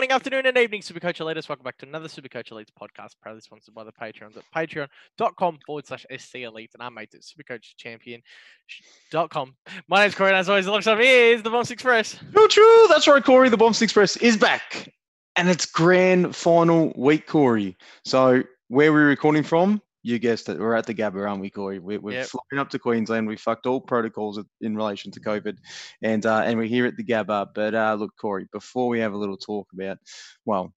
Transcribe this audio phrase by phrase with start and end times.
[0.00, 1.46] morning, afternoon, and evening, Supercoach Elites.
[1.46, 5.86] Welcome back to another Supercoach Elites podcast, proudly sponsored by the Patreons at patreon.com forward
[5.86, 9.54] slash SC Elite and our mates at supercoachchampion.com.
[9.88, 12.18] My name's Corey, and as always, alongside me is the Bombs Express.
[12.32, 12.86] True, true.
[12.88, 13.50] That's right, Corey.
[13.50, 14.90] The Bombs Express is back.
[15.36, 17.76] And it's grand final week, Corey.
[18.06, 20.58] So, where are we're recording from, you guessed it.
[20.58, 21.78] We're at the Gabba, aren't we, Corey?
[21.78, 22.26] We're, we're Yep.
[22.28, 23.26] flying up to Queensland.
[23.28, 25.58] We fucked all protocols in relation to COVID,
[26.02, 27.48] and uh, and we're here at the Gabba.
[27.54, 29.98] But uh, look, Corey, before we have a little talk about,
[30.44, 30.72] well,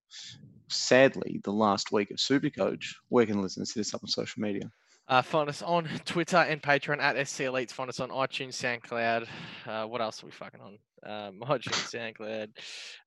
[0.69, 4.71] sadly, the last week of Supercoach, where can listeners hit us up on social media?
[5.07, 7.71] Uh, find us on Twitter and Patreon at SC Elites.
[7.71, 9.27] Find us on iTunes, SoundCloud.
[9.67, 10.77] Uh, what else are we fucking on?
[11.05, 12.49] Um, iTunes, SoundCloud,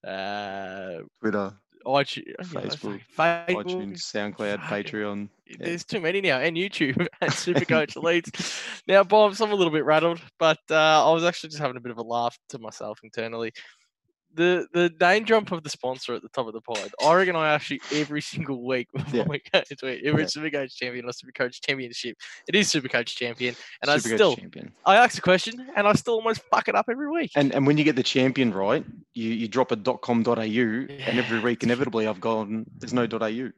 [0.06, 1.54] uh, Twitter,
[1.84, 5.28] iTunes, Facebook, Facebook, iTunes, SoundCloud, Patreon.
[5.58, 8.62] There's too many now, and YouTube and Supercoach Leads.
[8.88, 11.80] Now, Bombs, I'm a little bit rattled, but uh, I was actually just having a
[11.80, 13.52] bit of a laugh to myself internally.
[14.36, 17.34] The the name drop of the sponsor at the top of the pod, I reckon
[17.36, 19.24] I actually every single week before Yeah.
[19.28, 20.20] we go into it, if Yeah.
[20.20, 23.54] it's Supercoach Champion or Supercoach Championship, it is Supercoach Champion.
[23.82, 24.72] And I still, champion.
[24.84, 27.30] I ask a question, and I still almost fuck it up every week.
[27.34, 31.40] And and when you get the champion right, you, you drop a .com.au, and every
[31.40, 33.50] week inevitably I've gone there's no .au,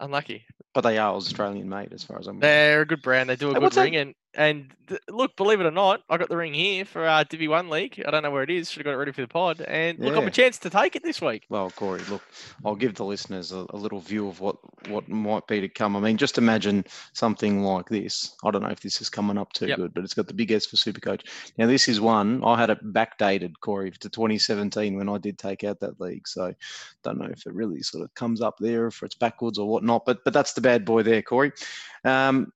[0.00, 0.44] Unlucky.
[0.74, 2.38] but they are Australian made as far as I'm.
[2.40, 3.28] They're a good brand.
[3.28, 3.82] They do a good what's that?
[3.82, 7.06] ring, and and th- look, believe it or not, I got the ring here for
[7.06, 8.02] uh, Divi One League.
[8.06, 8.70] I don't know where it is.
[8.70, 10.96] Should have got it ready for the pod, and look, I'm a chance to take
[10.96, 11.44] it this week.
[11.48, 12.22] Well, Corey, look,
[12.64, 14.56] I'll give the listeners a, a little view of what
[14.88, 15.96] what might be to come.
[15.96, 18.34] I mean, just imagine something like this.
[18.44, 19.76] I don't know if this is coming up too Yep.
[19.78, 21.22] good, but it's got the big S for Supercoach.
[21.56, 25.64] Now, this is one I had it backdated, Corey, to 2017 when I did take
[25.64, 26.28] out that league.
[26.28, 26.54] So,
[27.02, 30.04] don't know if it really sort of comes up there, if it's backwards or whatnot.
[30.06, 31.52] But but that's the bad boy there, Corey.
[32.04, 32.52] Um,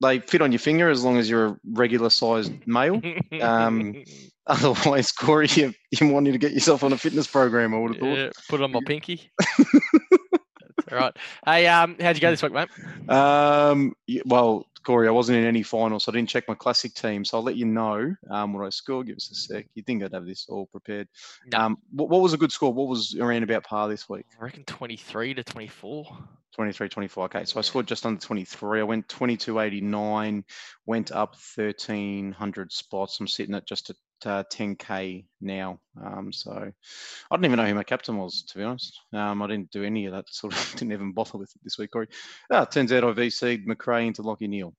[0.00, 3.00] they fit on your finger as long as you're a regular sized male.
[3.40, 4.04] Um,
[4.46, 7.74] Otherwise, Corey, you, you wanted to get yourself on a fitness program.
[7.74, 8.14] I would have thought.
[8.14, 9.30] yeah, put it on my pinky.
[9.38, 11.16] That's all right.
[11.46, 12.68] Hey, um, how'd you go this week, mate?
[13.08, 13.94] Um,
[14.26, 17.24] well, Corey, I wasn't in any finals, so I didn't check my classic team.
[17.24, 19.06] So I'll let you know um, what I scored.
[19.06, 19.66] Give us a sec.
[19.74, 21.08] You think I'd have this all prepared?
[21.46, 21.58] No.
[21.58, 22.72] Um, what, what was a good score?
[22.72, 24.26] What was around about par this week?
[24.38, 26.06] I reckon 23 to 24.
[26.54, 27.24] 23, 24.
[27.24, 27.62] Okay, so I Yeah.
[27.62, 28.80] scored just under 23.
[28.80, 30.44] I went 2289,
[30.86, 33.18] went up 1300 spots.
[33.18, 35.78] I'm sitting at just at uh, 10k now.
[36.02, 38.98] Um, so I didn't even know who my captain was, to be honest.
[39.12, 40.24] Um, I didn't do any of that.
[40.28, 42.08] Sort of didn't even bother with it this week, Corey.
[42.50, 44.74] Ah, turns out I VC'd Macrae into Lachie Neale.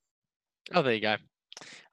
[0.74, 1.16] Oh, there you go.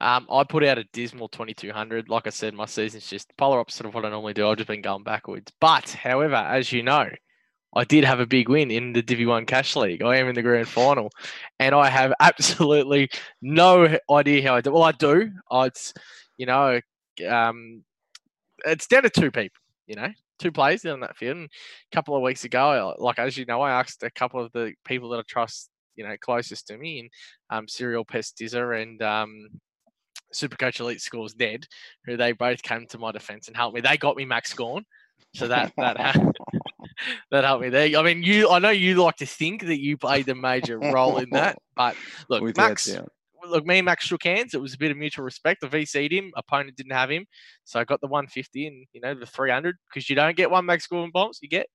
[0.00, 2.08] Um, I put out a dismal 2200.
[2.08, 4.48] Like I said, my season's just polar opposite of what I normally do.
[4.48, 5.52] I've just been going backwards.
[5.60, 7.08] But, however, as you know,
[7.74, 10.02] I did have a big win in the Divi 1 Cash League.
[10.02, 11.10] I am in the grand final,
[11.58, 13.08] and I have absolutely
[13.40, 14.72] no idea how I do.
[14.72, 15.30] Well, I do.
[15.50, 15.70] I,
[16.36, 16.80] you know,
[17.28, 17.82] um,
[18.64, 20.08] it's down to two people, you know,
[20.38, 21.36] two players down that field.
[21.36, 24.52] And a couple of weeks ago, like, as you know, I asked a couple of
[24.52, 27.10] the people that I trust, you know, closest to me, and
[27.50, 29.48] um, Serial Pestiza and um,
[30.34, 31.66] Supercoach Elite Scores Ned,
[32.04, 33.80] who they both came to my defense and helped me.
[33.80, 34.84] They got me Max Gawn,
[35.34, 35.96] so that that
[37.30, 37.98] that helped me there.
[37.98, 41.18] I mean, you, I know you like to think that you played a major role
[41.18, 41.96] in that, but
[42.28, 43.12] look, Without Max, doubt.
[43.52, 44.54] Look, me and Max shook hands.
[44.54, 45.62] It was a bit of mutual respect.
[45.62, 46.32] I VC'd him.
[46.36, 47.26] Opponent didn't have him,
[47.64, 50.66] so I got the 150 and you know the 300 because you don't get one
[50.66, 51.66] Max Gawn bombs, you get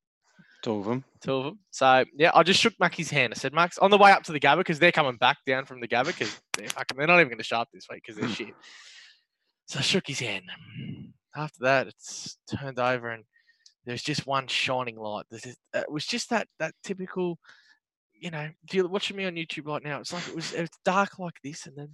[0.63, 1.03] Two of them.
[1.21, 1.59] two of them.
[1.71, 3.33] So yeah, I just shook Mackie's hand.
[3.35, 5.65] I said, Max, on the way up to the Gabba because they're coming back down
[5.65, 8.01] from the Gabba because they're fucking, they're not even going to show up this week
[8.03, 8.33] because they're hmm.
[8.33, 8.55] shit.
[9.67, 10.45] So I shook his hand.
[11.35, 13.23] After that, it's turned over and
[13.85, 15.25] there's just one shining light.
[15.29, 17.38] This is, it was just that that typical,
[18.19, 20.78] you know, if you're watching me on YouTube right now, it's like it was it's
[20.83, 21.89] dark like this, and then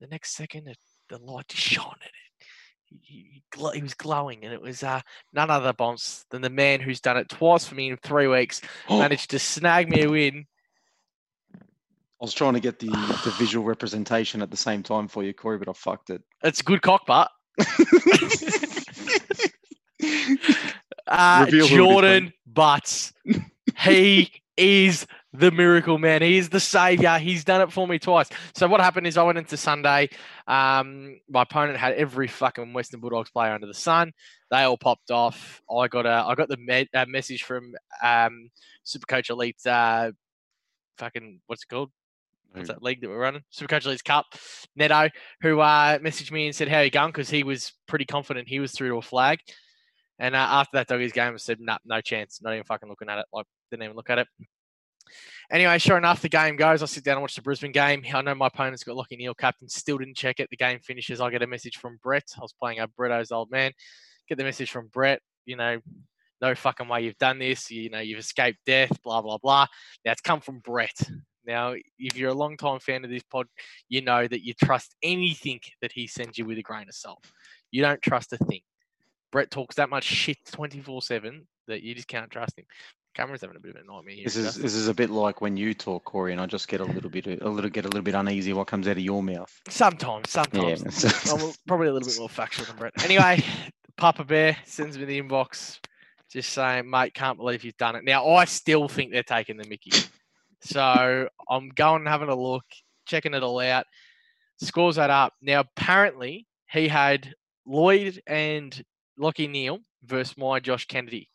[0.00, 0.78] the next second it,
[1.08, 2.46] the light just shone at it.
[2.84, 3.42] He, he,
[3.74, 5.00] he was glowing, and it was uh,
[5.32, 8.60] none other bombs than the man who's done it twice for me in three weeks
[8.90, 10.46] managed to snag me a win.
[11.54, 15.34] I was trying to get the, the visual representation at the same time for you,
[15.34, 16.22] Corey, but I fucked it.
[16.44, 17.28] It's a good cock butt.
[21.06, 23.12] Uh, Reveal who it is, Jordon Butts.
[23.80, 26.22] He is the miracle man.
[26.22, 27.18] He is the savior.
[27.18, 28.28] He's done it for me twice.
[28.54, 30.10] So what happened is I went into Sunday.
[30.46, 34.12] Um, my opponent had every fucking Western Bulldogs player under the sun.
[34.50, 35.62] They all popped off.
[35.70, 38.50] I got a I got the uh, message from um,
[38.84, 39.66] Supercoach Elite.
[39.66, 40.12] Uh,
[40.98, 41.90] fucking what's it called?
[42.54, 43.42] what's that league that we're running?
[43.52, 44.26] Supercoach Elites Cup.
[44.76, 45.08] Neto,
[45.40, 48.60] who uh, messaged me and said, "How you going?" Because he was pretty confident he
[48.60, 49.38] was through to a flag.
[50.18, 52.40] And uh, after that doggies game, I said, "Nah, no chance.
[52.42, 53.26] Not even fucking looking at it.
[53.32, 54.28] Like, didn't even look at it."
[55.50, 56.82] Anyway, sure enough, the game goes.
[56.82, 58.04] I sit down and watch the Brisbane game.
[58.12, 59.68] I know my opponent's got Lachie Neale captain.
[59.68, 60.48] Still didn't check it.
[60.50, 61.20] The game finishes.
[61.20, 62.28] I get a message from Brett.
[62.36, 63.72] I was playing a Bretto's old man.
[64.28, 65.20] Get the message from Brett.
[65.46, 65.80] You know,
[66.40, 67.70] no fucking way you've done this.
[67.70, 69.66] You know, you've escaped death, blah, blah, blah.
[70.04, 70.98] Now, it's come from Brett.
[71.46, 73.46] Now, if you're a long time fan of this pod,
[73.88, 77.24] you know that you trust anything that he sends you with a grain of salt.
[77.70, 78.60] You don't trust a thing.
[79.30, 82.66] Brett talks that much shit 24 7 that you just can't trust him.
[83.14, 84.24] Cameron's having a bit of a nightmare here.
[84.24, 86.80] This is this is a bit like when you talk, Corey, and I just get
[86.80, 89.22] a little bit a little get a little bit uneasy what comes out of your
[89.22, 89.52] mouth.
[89.68, 91.04] Sometimes, sometimes.
[91.30, 93.04] I'm probably a little bit more factual than Brett.
[93.04, 93.44] Anyway,
[93.96, 95.78] Papa Bear sends me the inbox
[96.32, 98.04] just saying, mate, can't believe you've done it.
[98.04, 99.92] Now, I still think they're taking the Mickey.
[100.62, 102.64] So I'm going and having a look,
[103.06, 103.84] checking it all out,
[104.58, 105.34] scores that up.
[105.42, 107.34] Now, apparently, he had
[107.66, 108.82] Lloyd and
[109.20, 111.28] Lachie Neale versus my Josh Kennedy.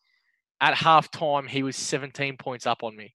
[0.60, 3.14] At half time, he was 17 points up on me.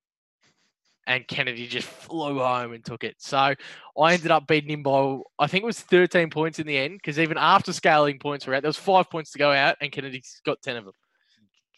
[1.06, 3.16] And Kennedy just flew home and took it.
[3.18, 6.78] So I ended up beating him by, I think it was 13 points in the
[6.78, 9.76] end, because even after scaling points were out, there was five points to go out,
[9.80, 10.94] and Kennedy's got 10 of them.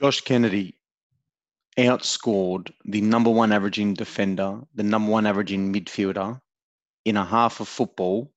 [0.02, 0.76] Josh Kennedy
[1.78, 6.38] outscored the number one averaging defender, the number one averaging midfielder
[7.06, 8.30] in a half of football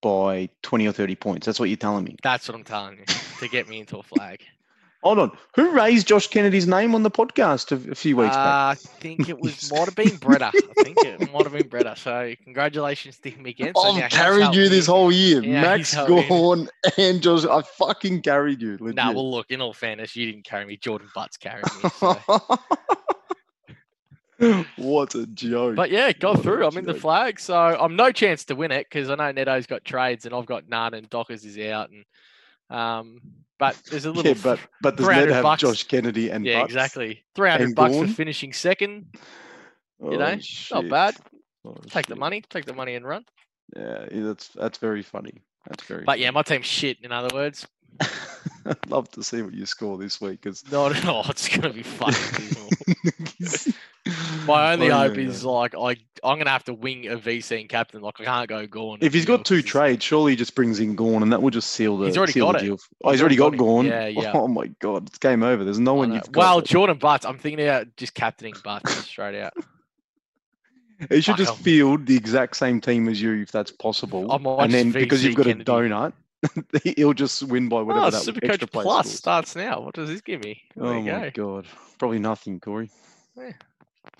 [0.00, 1.46] by 20 or 30 points.
[1.46, 2.16] That's what you're telling me.
[2.22, 3.04] That's what I'm telling you
[3.40, 4.44] to get me into a flag.
[5.04, 5.32] Hold on.
[5.54, 8.46] Who raised Josh Kennedy's name on the podcast a, a few weeks back?
[8.46, 10.50] Uh, I think it was might have been Bretta.
[10.54, 11.98] I think it might have been Bretta.
[11.98, 13.74] So congratulations to him again.
[13.76, 15.44] So I've carried you this whole year.
[15.44, 15.94] Yeah, Max.
[15.94, 17.44] Gawn and Josh.
[17.44, 18.78] I fucking carried you.
[18.80, 19.50] No, well, look.
[19.50, 20.78] In all fairness, you didn't carry me.
[20.78, 21.90] Jordon Butts carried me.
[21.90, 22.18] So.
[24.76, 25.76] what a joke.
[25.76, 26.66] But yeah, got What through.
[26.66, 29.66] I'm in the flag, so I'm no chance to win it because I know Neto's
[29.66, 32.06] got trades and I've got none, and Dockers is out, and
[32.70, 33.20] um,
[33.58, 34.32] but there's a little.
[34.32, 35.62] yeah, but but does 300 Ned have bucks.
[35.62, 36.72] Josh Kennedy and yeah, Butts?
[36.72, 37.24] exactly.
[37.34, 39.06] Three hundred bucks for finishing second.
[40.00, 40.36] Oh, you know,
[40.72, 41.16] Not bad.
[41.64, 42.42] Oh, Take the money.
[42.50, 43.24] Take the money and run.
[43.76, 45.42] Yeah, that's that's very funny.
[45.66, 46.04] That's very.
[46.04, 46.98] But yeah, my team's shit.
[47.02, 47.66] In other words.
[48.66, 51.24] I'd love to see what you score this week because not at all.
[51.28, 52.56] It's gonna be fucking.
[54.46, 58.02] My only hope is like I I'm gonna have to wing a VC and captain.
[58.02, 58.98] Like I can't go Gawn.
[59.00, 61.70] If he's got two trades, surely he just brings in Gawn, and that will just
[61.72, 62.06] seal the.
[62.06, 62.64] He's already got it.
[62.64, 62.78] deal.
[63.02, 63.86] Oh, he's, He's already got got Gawn.
[63.86, 64.32] Yeah, yeah.
[64.34, 65.64] Oh my god, it's game over.
[65.64, 66.36] There's no one you've got.
[66.36, 67.24] Well, Jordon Butts.
[67.24, 69.54] I'm thinking about just captaining Butts straight out.
[71.08, 71.62] he should fuck just hell.
[71.62, 74.30] field the exact same team as you if that's possible.
[74.60, 75.62] And then because you've got Kennedy.
[75.62, 76.12] a donut,
[76.96, 79.18] he'll just win by whatever Oh, that Supercoach extra Plus scores.
[79.18, 79.80] starts now.
[79.80, 80.60] What does this give me?
[80.76, 81.56] There Oh my go.
[81.62, 81.66] god,
[81.98, 82.90] probably nothing, Corey.
[83.36, 83.52] Yeah.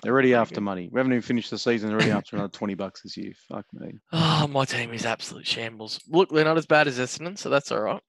[0.02, 0.88] They're already after money.
[0.92, 1.88] We haven't even finished the season.
[1.88, 3.32] They're already after another twenty bucks this year.
[3.48, 3.94] Fuck me.
[4.12, 6.00] Oh, my team is absolute shambles.
[6.08, 8.02] Look, they're not as bad as Essendon, so that's all right.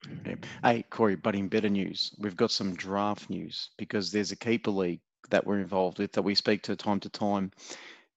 [0.62, 4.70] Hey, Corey, but in better news, we've got some draft news because there's a keeper
[4.70, 5.00] league
[5.30, 7.50] that we're involved with that we speak to time to time.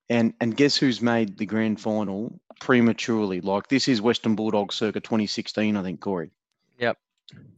[0.09, 3.41] And and guess who's made the grand final prematurely?
[3.41, 6.31] Like this is Western Bulldogs circa 2016, I think, Corey.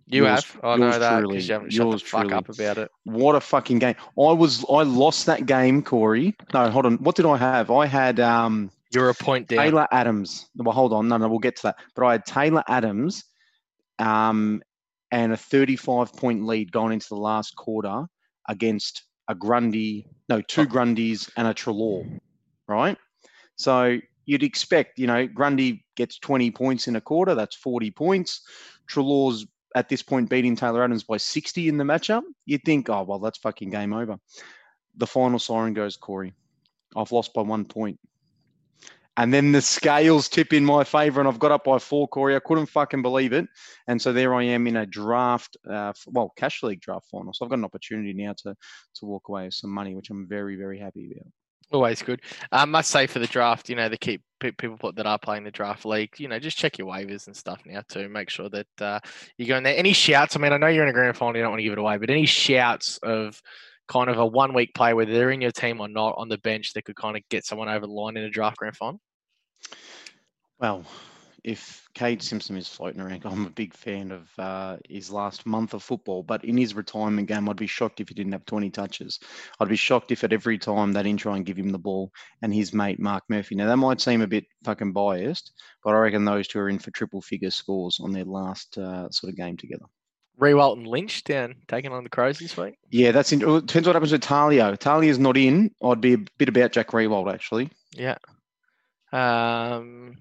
[0.07, 0.59] You Yours- have.
[0.63, 2.91] I know that because you haven't shut the fuck up about it.
[3.03, 3.95] What a fucking game.
[4.19, 6.35] I was I lost that game, Corey.
[6.53, 6.97] No, hold on.
[6.97, 7.71] What did I have?
[7.71, 9.59] I had um You're a point down.
[9.59, 10.49] Taylor Adams.
[10.55, 11.07] Well, hold on.
[11.07, 11.77] No, no, we'll get to that.
[11.95, 13.23] But I had Taylor Adams
[13.99, 14.61] um,
[15.11, 18.05] and a 35 point lead going into the last quarter
[18.49, 20.65] against a Grundy, no, two Oh.
[20.65, 22.19] Grundys and a Treloar,
[22.67, 22.97] right?
[23.55, 27.35] So you'd expect, you know, Grundy gets 20 points in a quarter.
[27.35, 28.41] That's 40 points.
[28.87, 29.45] Treloar's
[29.75, 32.23] at this point beating Taylor Adams by 60 in the matchup.
[32.45, 34.17] You'd think, oh, well, that's fucking game over.
[34.97, 36.33] The final siren goes, Corey.
[36.95, 37.99] I've lost by one point.
[39.17, 42.35] And then the scales tip in my favour, and I've got up by four, Corey.
[42.35, 43.45] I couldn't fucking believe it.
[43.87, 47.33] And so there I am in a draft, uh, well, cash league draft final.
[47.33, 48.55] So I've got an opportunity now to
[48.95, 51.31] to walk away with some money, which I'm very, very happy about.
[51.71, 52.21] Always good.
[52.51, 55.45] I must say for the draft, you know, the keep people put that are playing
[55.45, 58.09] the draft league, you know, just check your waivers and stuff now too.
[58.09, 58.99] Make sure that uh,
[59.37, 59.77] you go in there.
[59.77, 60.35] Any shouts?
[60.35, 61.79] I mean, I know you're in a grand final, you don't want to give it
[61.79, 63.41] away, but any shouts of
[63.87, 66.37] kind of a one week play, whether they're in your team or not, on the
[66.39, 68.99] bench that could kind of get someone over the line in a draft grand final?
[70.59, 70.83] Well,
[71.43, 75.73] if Kade Simpson is floating around, I'm a big fan of uh, his last month
[75.73, 76.23] of football.
[76.23, 79.19] But in his retirement game, I'd be shocked if he didn't have 20 touches.
[79.59, 82.11] I'd be shocked if at every time they didn't try and give him the ball
[82.41, 83.55] and his mate Mark Murphy.
[83.55, 85.51] Now that might seem a bit fucking biased,
[85.83, 89.09] but I reckon those two are in for triple figure scores on their last uh,
[89.09, 89.85] sort of game together.
[90.39, 92.75] Riewoldt and Lynch down taking on the Crows this week.
[92.89, 94.75] Yeah, that's in, it depends what happens with Talia.
[94.77, 95.71] Talia's not in.
[95.83, 98.17] I'd be a bit about Jack Riewoldt actually, Yeah.
[99.13, 100.15] Um,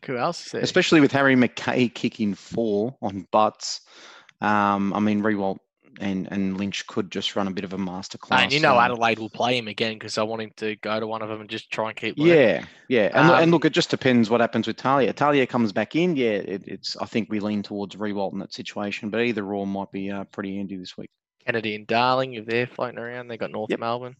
[0.00, 0.60] fuck, who else is there?
[0.62, 3.80] especially with Harry McKay kicking four on butts.
[4.40, 5.58] Um, I mean Riewoldt
[6.00, 8.38] and and Lynch could just run a bit of a masterclass.
[8.42, 10.98] and you know um, Adelaide will play him again because I want him to go
[10.98, 12.16] to one of them and just try and keep.
[12.16, 12.34] learning.
[12.36, 15.12] Yeah, yeah, and, lo- and Um, look, it just depends what happens with Talia.
[15.12, 16.30] Talia comes back in, yeah.
[16.30, 19.92] It, it's I think we lean towards Riewoldt in that situation, but either or might
[19.92, 21.10] be uh, pretty handy this week.
[21.44, 23.80] Kennedy and Darling, if they're floating around, they got North Yep.
[23.80, 24.16] Melbourne.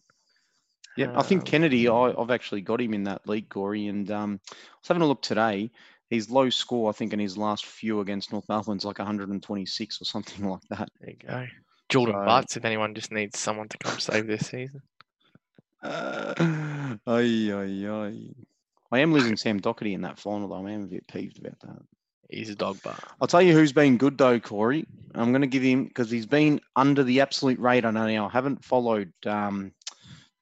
[0.97, 3.87] Yeah, I think Um, Kennedy, I, I've actually got him in that league, Corey.
[3.87, 5.71] And um, I was having a look today.
[6.09, 10.05] His low score, I think, in his last few against North Melbourne's like 126 or
[10.05, 10.89] something like that.
[10.99, 11.47] There you go.
[11.89, 14.81] Jordon So- Butts, if anyone just needs someone to come save their season.
[15.83, 16.95] Uh.
[17.07, 20.67] I am losing Sam Docherty in that final, though.
[20.67, 21.81] I am a bit peeved about that.
[22.29, 22.97] He's a dog bar.
[23.19, 24.85] I'll tell you who's been good, though, Corey.
[25.15, 28.27] I'm going to give him because he's been under the absolute radar now.
[28.27, 29.11] I haven't followed.
[29.25, 29.71] Um,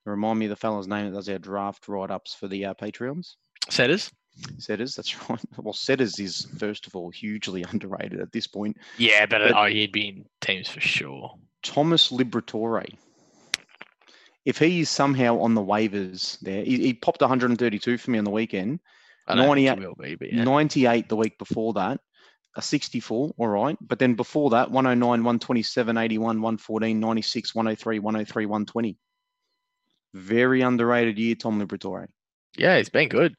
[0.09, 2.73] remind me of the fellow's name that does our draft write ups for the uh,
[2.73, 3.35] Patreons.
[3.69, 4.11] Setters?
[4.57, 5.39] Setters, that's right.
[5.57, 8.77] Well, Setters is first of all hugely underrated at this point.
[8.97, 11.33] Yeah, but, But- oh, he'd be in teams for sure.
[11.63, 12.93] Thomas Liberatore.
[14.45, 18.23] If he is somehow on the waivers there, he, he popped 132 for me on
[18.23, 18.79] the weekend,
[19.27, 20.43] I don't think 98 he will be, yeah.
[20.43, 21.99] 98 the week before that,
[22.55, 23.77] a 64, all right.
[23.79, 28.97] But then before that, 109, 127, 81, 114, 96, 103, 103, 120.
[30.13, 32.07] Very underrated year, Tom Liberatore.
[32.57, 33.35] yeah, he's been good.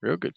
[0.00, 0.34] Real good.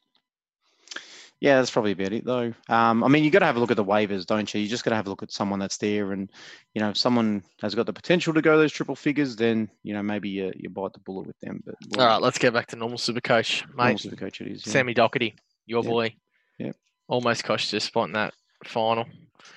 [1.40, 2.54] Yeah, that's probably about it though.
[2.70, 4.62] Um, I mean, you got to have a look at the waivers, don't you?
[4.62, 6.30] You just got to have a look at someone that's there, and
[6.76, 9.94] you know, if someone has got the potential to go those triple figures, then you
[9.94, 11.64] know maybe you, you bite the bullet with them.
[11.66, 14.06] But All right, let's get back to normal super coach, mate.
[14.08, 14.66] the coach it is.
[14.68, 14.74] Yeah.
[14.74, 15.34] Sammy Docherty,
[15.66, 15.92] your Yep.
[15.92, 16.16] boy.
[16.60, 16.76] Yep.
[17.08, 18.34] Almost cost you a spot in that
[18.66, 19.06] final.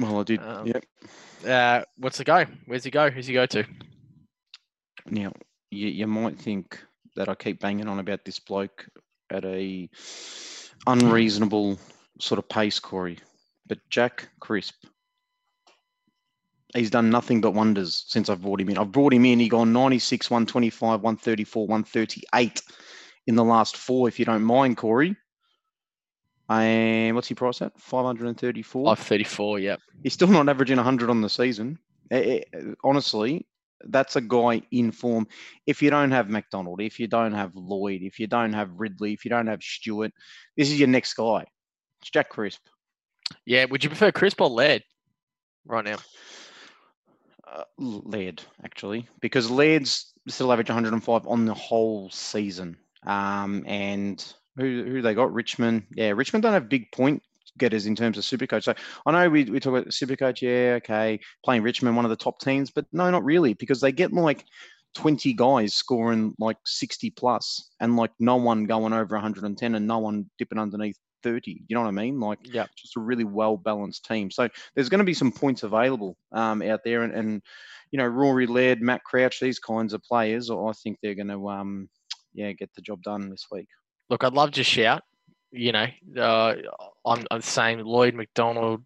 [0.01, 0.41] Well, I did.
[0.41, 0.85] Um, yep.
[1.47, 2.47] Uh, what's the go?
[2.65, 3.11] Where's he go?
[3.11, 3.65] Who's he go to?
[5.07, 5.33] Now,
[5.71, 6.79] you, you might think
[7.17, 8.87] that I keep banging on about this bloke
[9.31, 9.89] at a
[10.87, 11.79] unreasonable
[12.19, 13.19] sort of pace, Corey.
[13.67, 14.75] But Jack Crisp,
[16.75, 18.79] he's done nothing but wonders since I've brought him in.
[18.79, 19.41] I've brought him in.
[19.41, 22.63] He gone 96, 125, 134, 138
[23.27, 25.17] in the last four, if you don't mind, Corey.
[26.49, 27.79] And what's he price at?
[27.81, 28.97] 534.
[28.97, 29.59] Five thirty-four.
[29.61, 29.81] Yep.
[30.03, 31.79] He's still not averaging 100 on the season.
[32.11, 33.47] Eh, eh, honestly,
[33.87, 35.27] that's a guy in form.
[35.67, 39.13] If you don't have McDonald, if you don't have Lloyd, if you don't have Ridley,
[39.13, 40.13] if you don't have Stewart,
[40.57, 41.45] this is your next guy.
[42.01, 42.61] It's Jack Crisp.
[43.47, 43.65] Yeah.
[43.67, 44.83] Would you prefer crisp or lead?
[45.67, 45.97] Right now.
[47.47, 52.77] Uh, Laird, actually, because Laird's still average 105 on the whole season.
[53.07, 54.25] Um, and
[54.57, 55.33] who who they got?
[55.33, 55.85] Richmond.
[55.95, 57.23] Yeah, Richmond don't have big point
[57.59, 58.65] getters in terms of Supercoach.
[58.65, 58.75] So
[59.07, 60.43] I know we, we talk about Supercoach.
[60.43, 63.93] Yeah, okay, playing Richmond, one of the top teams, but no, not really, because they
[63.93, 64.45] get like
[64.95, 69.99] 20 guys scoring like 60 plus, and like no one going over 110, and no
[69.99, 71.63] one dipping underneath 30.
[71.67, 72.21] You know what I mean?
[72.21, 74.31] Like yeah, just a really well balanced team.
[74.31, 77.43] So there's going to be some points available um, out there, and, and
[77.91, 80.51] you know Rory Laird, Matt Crouch, these kinds of players.
[80.51, 81.89] I think they're going to um,
[82.35, 83.69] yeah get the job done this week.
[84.11, 85.03] Look, I'd love to shout.
[85.51, 85.87] You know,
[86.21, 86.55] uh,
[87.05, 88.83] I'm, I'm saying Lloyd McDonald,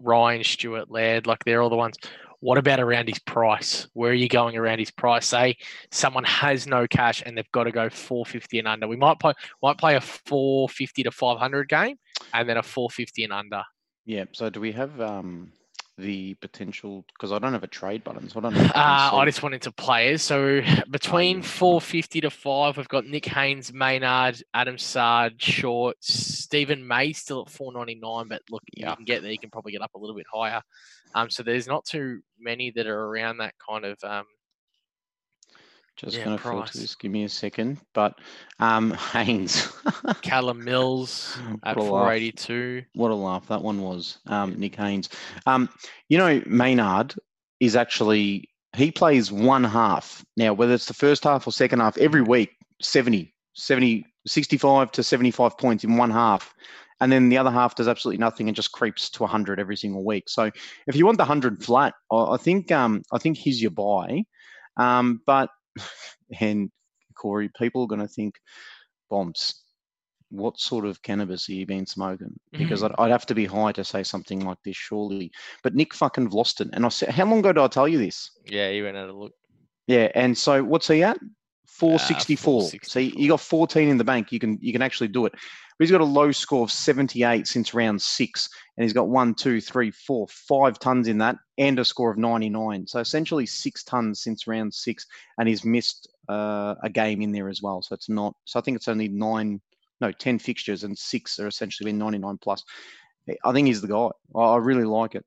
[0.00, 1.96] Ryan Stewart, Laird, like they're all the ones.
[2.40, 3.88] What about around his price?
[3.94, 5.26] Where are you going around his price?
[5.26, 5.56] Say
[5.90, 8.86] someone has no cash and they've got to go 450 and under.
[8.86, 11.96] We might play might play a 450 to 500 game
[12.32, 13.62] and then a 450 and under.
[14.06, 14.24] Yeah.
[14.32, 15.52] So do we have um,
[15.98, 17.04] the potential?
[17.08, 18.60] Because I don't have a trade button, so I don't know.
[18.60, 19.28] Uh, I can I see.
[19.28, 20.22] just went into players.
[20.22, 27.12] So between 450 to 5, we've got Nick Haynes, Maynard, Adam Saad, Short, Steven May
[27.12, 28.28] still at 499.
[28.28, 29.32] But look, you can get there.
[29.32, 30.62] You can probably get up a little bit higher.
[31.14, 33.98] Um, so there's not too many that are around that kind of.
[34.04, 34.24] Um,
[35.98, 36.72] Just yeah, going to filter price.
[36.72, 36.94] this.
[36.94, 37.78] Give me a second.
[37.92, 38.14] But
[38.60, 39.68] um, Haynes.
[40.22, 42.02] Callum Mills at What a laugh.
[42.04, 42.84] 482.
[42.94, 45.08] What a laugh that one was, um, Nick Haynes.
[45.46, 45.68] Um,
[46.08, 47.14] you know, Maynard
[47.58, 50.24] is actually, he plays one half.
[50.36, 52.50] Now, whether it's the first half or second half, every week,
[52.80, 56.54] 70, 70, 65 to 75 points in one half.
[57.00, 60.04] And then the other half does absolutely nothing and just creeps to 100 every single
[60.04, 60.28] week.
[60.28, 60.50] So
[60.86, 64.24] if you want the 100 flat, I I think um, I think he's your buy.
[64.78, 65.50] Um, but,
[66.40, 66.70] and
[67.14, 68.36] Corey, people are going to think,
[69.10, 69.64] bombs,
[70.30, 72.28] what sort of cannabis are you been smoking?
[72.28, 72.62] Mm-hmm.
[72.62, 75.30] Because I'd, I'd have to be high to say something like this, surely.
[75.62, 78.30] But Nick fucking Vlastuin, and I said, how long ago did I tell you this?
[78.46, 79.32] Yeah, he went out a look.
[79.86, 81.18] Yeah, and so what's he at?
[81.78, 82.62] 464.
[82.62, 83.22] So you- 464.
[83.22, 84.32] you got 14 in the bank.
[84.32, 85.32] You can you can actually do it.
[85.32, 89.32] But he's got a low score of 78 since round six, and he's got one,
[89.34, 92.88] two, three, four, five tons in that, and a score of 99.
[92.88, 95.06] So essentially six tons since round six,
[95.38, 97.80] and he's missed uh, a game in there as well.
[97.82, 98.34] So it's not.
[98.44, 99.60] So I think it's only nine,
[100.00, 102.64] no, 10 fixtures, and six are essentially been 99 plus.
[103.44, 104.08] I think he's the guy.
[104.36, 105.24] I really like it.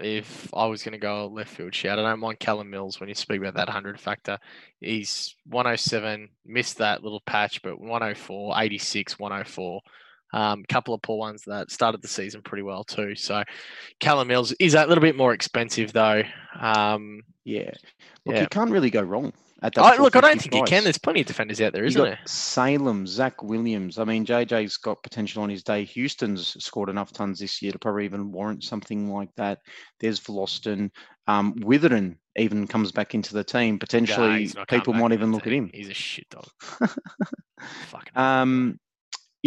[0.00, 3.08] If I was going to go left field shout, I don't mind Callum Mills when
[3.08, 4.38] you speak about that 100 factor.
[4.80, 9.80] He's 107, missed that little patch, but 104, 86, 104,
[10.32, 13.14] Um, couple of poor ones that started the season pretty well too.
[13.14, 13.42] So
[13.98, 16.22] Callum Mills is a little bit more expensive though.
[16.60, 17.70] Um, Yeah.
[18.26, 18.42] Look, Yeah.
[18.42, 19.32] you can't really go wrong.
[19.60, 20.84] I, look, I don't 450 think you can.
[20.84, 22.18] There's plenty of defenders out there, isn't there?
[22.26, 23.98] Salem, Zach Williams.
[23.98, 25.84] I mean, JJ's got potential on his day.
[25.84, 29.58] Houston's scored enough tons this year to probably even warrant something like that.
[29.98, 30.90] There's Vlastuin.
[31.26, 33.78] Um, Witherden even comes back into the team.
[33.80, 35.70] Potentially, coming people might even look at him.
[35.74, 36.46] He's a shit dog.
[37.88, 38.16] Fucking.
[38.16, 38.78] Um,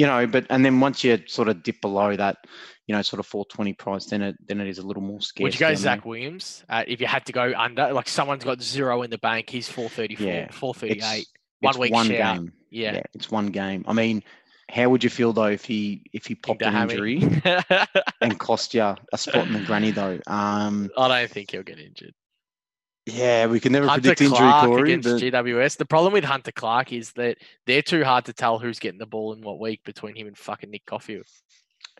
[0.01, 2.38] you know, but and then once you sort of dip below that,
[2.88, 5.43] you know, sort of 420 price, then it then it is a little more scarce.
[5.43, 6.10] Would you go Zach there.
[6.10, 7.93] Williams uh, if you had to go under?
[7.93, 10.98] Like someone's got zero in the bank, he's 434, Yeah, 438.
[11.22, 12.36] It's, One it's week one shout.
[12.38, 12.53] game.
[12.72, 13.01] Yeah.
[13.13, 13.86] it's one game.
[13.88, 14.24] I mean,
[14.72, 17.22] how would you feel though if he if he popped an injury
[18.22, 20.20] and cost you a spot in the granny though?
[20.25, 22.15] Um, I don't think he'll get injured.
[23.05, 24.93] Yeah, we can never Hunter predict injury, Clark Corey.
[24.93, 25.77] against But GWS.
[25.77, 29.08] The problem with Hunter Clark is that they're too hard to tell who's getting the
[29.08, 31.25] ball in what week between him and fucking Nick Coffield.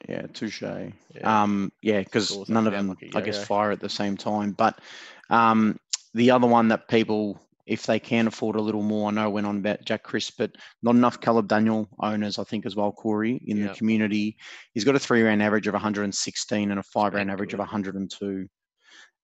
[0.08, 0.62] yeah, touche.
[0.62, 0.91] Yeah.
[1.24, 4.15] Um, yeah, because none of them, down like a I guess, fire at the same
[4.15, 4.51] time.
[4.51, 4.79] But
[5.31, 5.79] um,
[6.13, 9.48] the other one that people, if they can afford a little more, I know went
[9.48, 10.51] on about Jack Crisp, but
[10.84, 14.38] not enough Caleb Daniel owners, I think, as well, Corey, in the community.
[14.75, 18.48] He's got a three round average of 116 and a five round average of 102.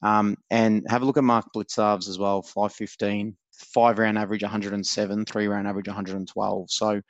[0.02, 5.26] Um, and have a look at Mark Blicavs as well, 515, five round average 107,
[5.26, 6.72] three round average 112.
[6.72, 7.02] So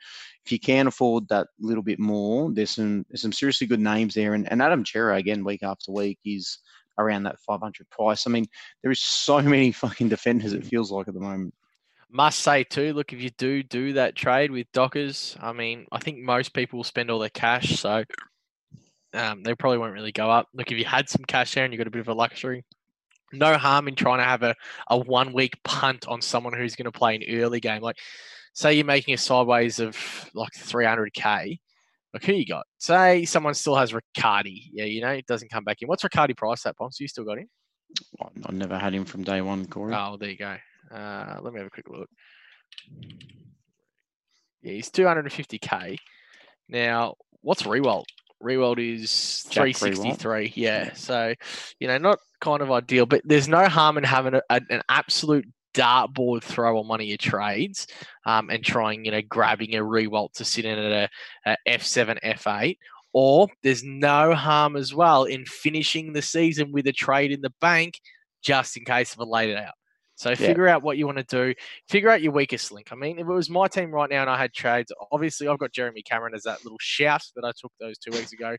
[0.44, 4.14] if you can afford that little bit more, there's some there's some seriously good names
[4.14, 4.34] there.
[4.34, 6.58] And, and Adam Cerra again, week after week, is
[6.98, 8.26] around that 500 price.
[8.26, 8.46] I mean,
[8.82, 10.52] there is so many fucking defenders.
[10.52, 11.54] It feels like at the moment.
[12.10, 15.98] Must say too, look, if you do do that trade with Dockers, I mean, I
[15.98, 18.02] think most people will spend all their cash, so
[19.12, 20.48] um, they probably won't really go up.
[20.54, 22.64] Look, if you had some cash there and you got a bit of a luxury,
[23.32, 24.54] no harm in trying to have a,
[24.88, 27.82] a one week punt on someone who's going to play an early game.
[27.82, 27.96] Like,
[28.52, 29.96] say you're making a sideways of
[30.34, 31.58] like 300k.
[32.14, 32.66] Like, who you got?
[32.78, 34.70] Say someone still has Riccardi.
[34.72, 35.88] Yeah, you know, it doesn't come back in.
[35.88, 36.98] What's Riccardi price at, Bombs?
[37.00, 37.48] You still got him?
[38.20, 39.94] I- I've never had him from day one, Corey.
[39.94, 40.56] Oh, there you go.
[40.90, 42.08] Uh, let me have a quick look.
[44.62, 45.98] Yeah, he's 250k.
[46.68, 48.04] Now, what's Riewoldt?
[48.42, 50.52] Riewoldt is 363.
[50.56, 51.34] Yeah, so
[51.80, 54.82] you know, not kind of ideal, but there's no harm in having a, a- an
[54.88, 57.86] absolute dartboard throw on one of your trades,
[58.26, 61.10] um, and trying you know grabbing a Riewoldt to sit in at
[61.46, 62.78] a F seven F8.
[63.14, 67.52] Or there's no harm as well in finishing the season with a trade in the
[67.60, 67.98] bank
[68.42, 69.72] just in case of a laid out.
[70.18, 71.54] So figure out what you want to do.
[71.88, 72.88] Figure out your weakest link.
[72.90, 75.58] I mean, if it was my team right now and I had trades, obviously I've
[75.60, 78.56] got Jeremy Cameron as that little shout that I took those two weeks ago.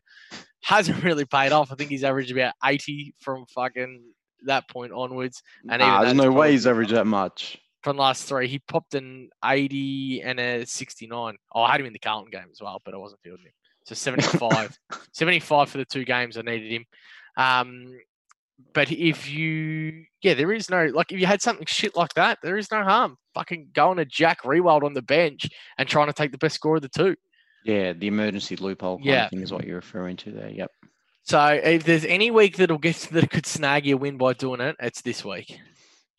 [0.62, 1.70] Hasn't really paid off.
[1.70, 4.02] I think he's averaged about 80 from fucking
[4.46, 5.42] that point onwards.
[5.68, 7.58] And even Nah, there's no way he's averaged that much.
[7.82, 8.48] from last three.
[8.48, 11.36] He popped an 80 and a 69.
[11.54, 13.52] Oh, I had him in the Carlton game as well, but I wasn't fielding him.
[13.84, 14.78] So 75.
[15.12, 16.84] 75 for the two games I needed him.
[17.36, 17.98] Um,
[18.72, 22.38] but if you, yeah, there is no, like, if you had something shit like that,
[22.42, 23.16] there is no harm.
[23.34, 26.76] Fucking going to Jack Riewoldt on the bench and trying to take the best score
[26.76, 27.16] of the two.
[27.64, 29.24] Yeah, the emergency loophole kind Yeah.
[29.24, 30.50] of thing is what you're referring to there.
[30.50, 30.70] Yep.
[31.24, 34.60] So if there's any week that'll get that could snag you a win by doing
[34.60, 35.58] it, it's this week.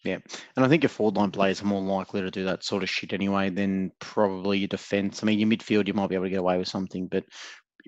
[0.04, 0.18] Yeah,
[0.56, 2.90] and I think your forward line players are more likely to do that sort of
[2.90, 5.22] shit anyway than probably your defense.
[5.22, 7.24] I mean, your midfield, you might be able to get away with something, but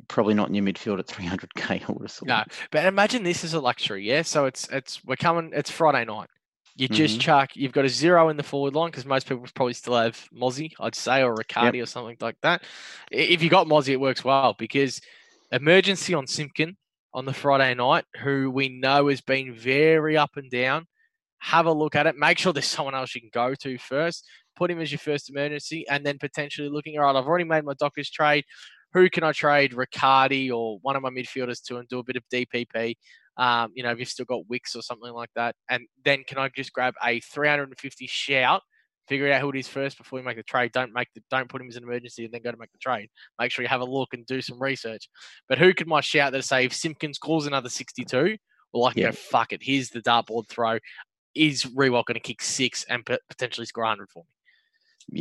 [0.07, 1.83] probably not in your midfield at 300k.
[1.89, 2.27] I would have thought.
[2.27, 4.21] No, but imagine this is a luxury, yeah.
[4.21, 5.51] So it's it's we're coming.
[5.53, 6.29] It's Friday night.
[6.75, 7.21] You just Mhm.
[7.21, 7.49] chuck.
[7.55, 10.71] You've got a zero in the forward line because most people probably still have Mozzie,
[10.79, 12.63] I'd say, or Riccardi or something like that.
[13.11, 14.99] If you got Mozzie, it works well because
[15.51, 16.75] emergency on Simpkin
[17.13, 20.87] on the Friday night, who we know has been very up and down.
[21.39, 22.15] Have a look at it.
[22.17, 24.27] Make sure there's someone else you can go to first.
[24.55, 26.97] Put him as your first emergency, and then potentially looking.
[26.97, 28.45] All right, I've already made my Dockers trade.
[28.93, 32.15] Who can I trade Riccardi or one of my midfielders to and do a bit
[32.15, 32.95] of DPP?
[33.37, 36.37] Um, you know, if you've still got Wicks or something like that, and then can
[36.37, 38.61] I just grab a 350 shout?
[39.07, 40.71] Figure out who it is first before you make the trade.
[40.71, 42.77] Don't make the, don't put him as an emergency and then go to make the
[42.77, 43.09] trade.
[43.39, 45.09] Make sure you have a look and do some research.
[45.49, 48.37] But who could my shout that say if Simpkins calls another 62?
[48.71, 49.09] Well, I can Yeah.
[49.09, 49.61] go fuck it.
[49.61, 50.77] Here's the dartboard throw.
[51.35, 54.29] Is Riewoldt going to kick six and pot- potentially score 100 for me?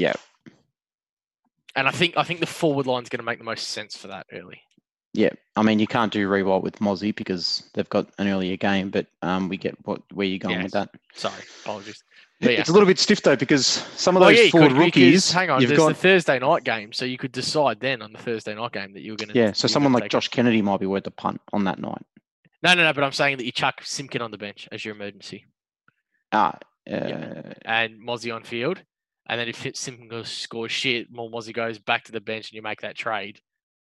[0.01, 0.15] Yeah.
[1.75, 4.09] And I think I think the forward line's going to make the most sense for
[4.09, 4.61] that early.
[5.15, 5.31] Yeah.
[5.57, 9.07] I mean, you can't do Riewoldt with Mozzie because they've got an earlier game, but
[9.23, 10.91] um, we get what where you're going with that.
[11.15, 12.03] Sorry, apologies.
[12.41, 12.61] But yeah.
[12.61, 14.87] It's a little bit stiff though because some of Well, those yeah, forward could, because-
[15.03, 18.03] rookies, Hang on, you've there's got the Thursday night game, so you could decide then
[18.03, 19.39] on the Thursday night game that you were going to.
[19.39, 19.53] yeah.
[19.53, 22.05] So someone like Josh Kennedy might be worth a punt on that night.
[22.63, 22.93] No, no, no.
[22.93, 25.47] But I'm saying that you chuck Simpkin on the bench as your emergency
[26.33, 27.53] Ah, uh, Yeah.
[27.65, 28.83] and Mozzie on field,
[29.27, 32.57] and then if Simpkin goes scores shit, more Mozzie goes back to the bench and
[32.57, 33.41] you make that trade.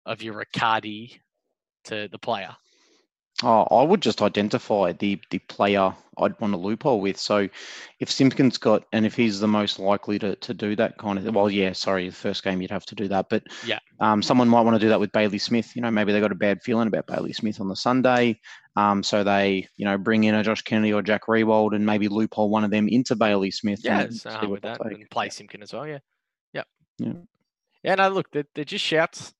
[0.06, 1.20] of your Riccardi
[1.84, 2.56] to the player?
[3.42, 7.16] Oh, I would just identify the the player I'd want to loophole with.
[7.18, 7.48] So
[7.98, 11.34] if Simpkins got and if he's the most likely to, to do that kind of
[11.34, 13.26] well, yeah, sorry, the first game you'd have to do that.
[13.30, 13.78] But Yeah.
[14.00, 15.74] um, someone might want to do that with Bailey Smith.
[15.74, 18.38] You know, maybe they got a bad feeling about Bailey Smith on the Sunday.
[18.76, 22.09] Um, so they, you know, bring in a Josh Kennedy or Jack Riewoldt and maybe
[22.09, 23.80] loophole one of them into Bailey Smith.
[23.83, 24.80] Yeah, and it's no see harm what with that.
[24.83, 24.92] take.
[24.92, 25.87] And play Simpkin as well.
[25.87, 25.98] Yeah.
[26.54, 26.66] Yep.
[26.98, 27.12] Yeah.
[27.83, 27.94] Yeah.
[27.96, 29.35] No, look, they're, they're just shouts.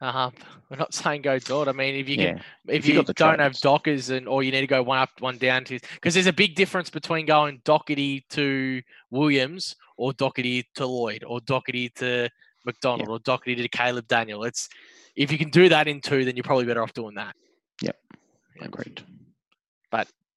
[0.00, 0.30] Uh-huh.
[0.70, 1.68] We're not saying go Dort.
[1.68, 2.42] I mean, if you can Yeah.
[2.66, 3.58] if, If you don't have.
[3.60, 6.32] Dockers and or you need to go one up, one down to because there's a
[6.32, 12.28] big difference between going Docherty to Williams or Docherty to Lloyd or Docherty to
[12.64, 14.42] McDonald or Docherty to Caleb Daniel.
[14.44, 14.68] It's
[15.14, 17.36] if you can do that in two, then you're probably better off doing that.
[17.82, 17.96] Yep.
[18.56, 18.66] Yeah.
[18.66, 19.02] Agreed.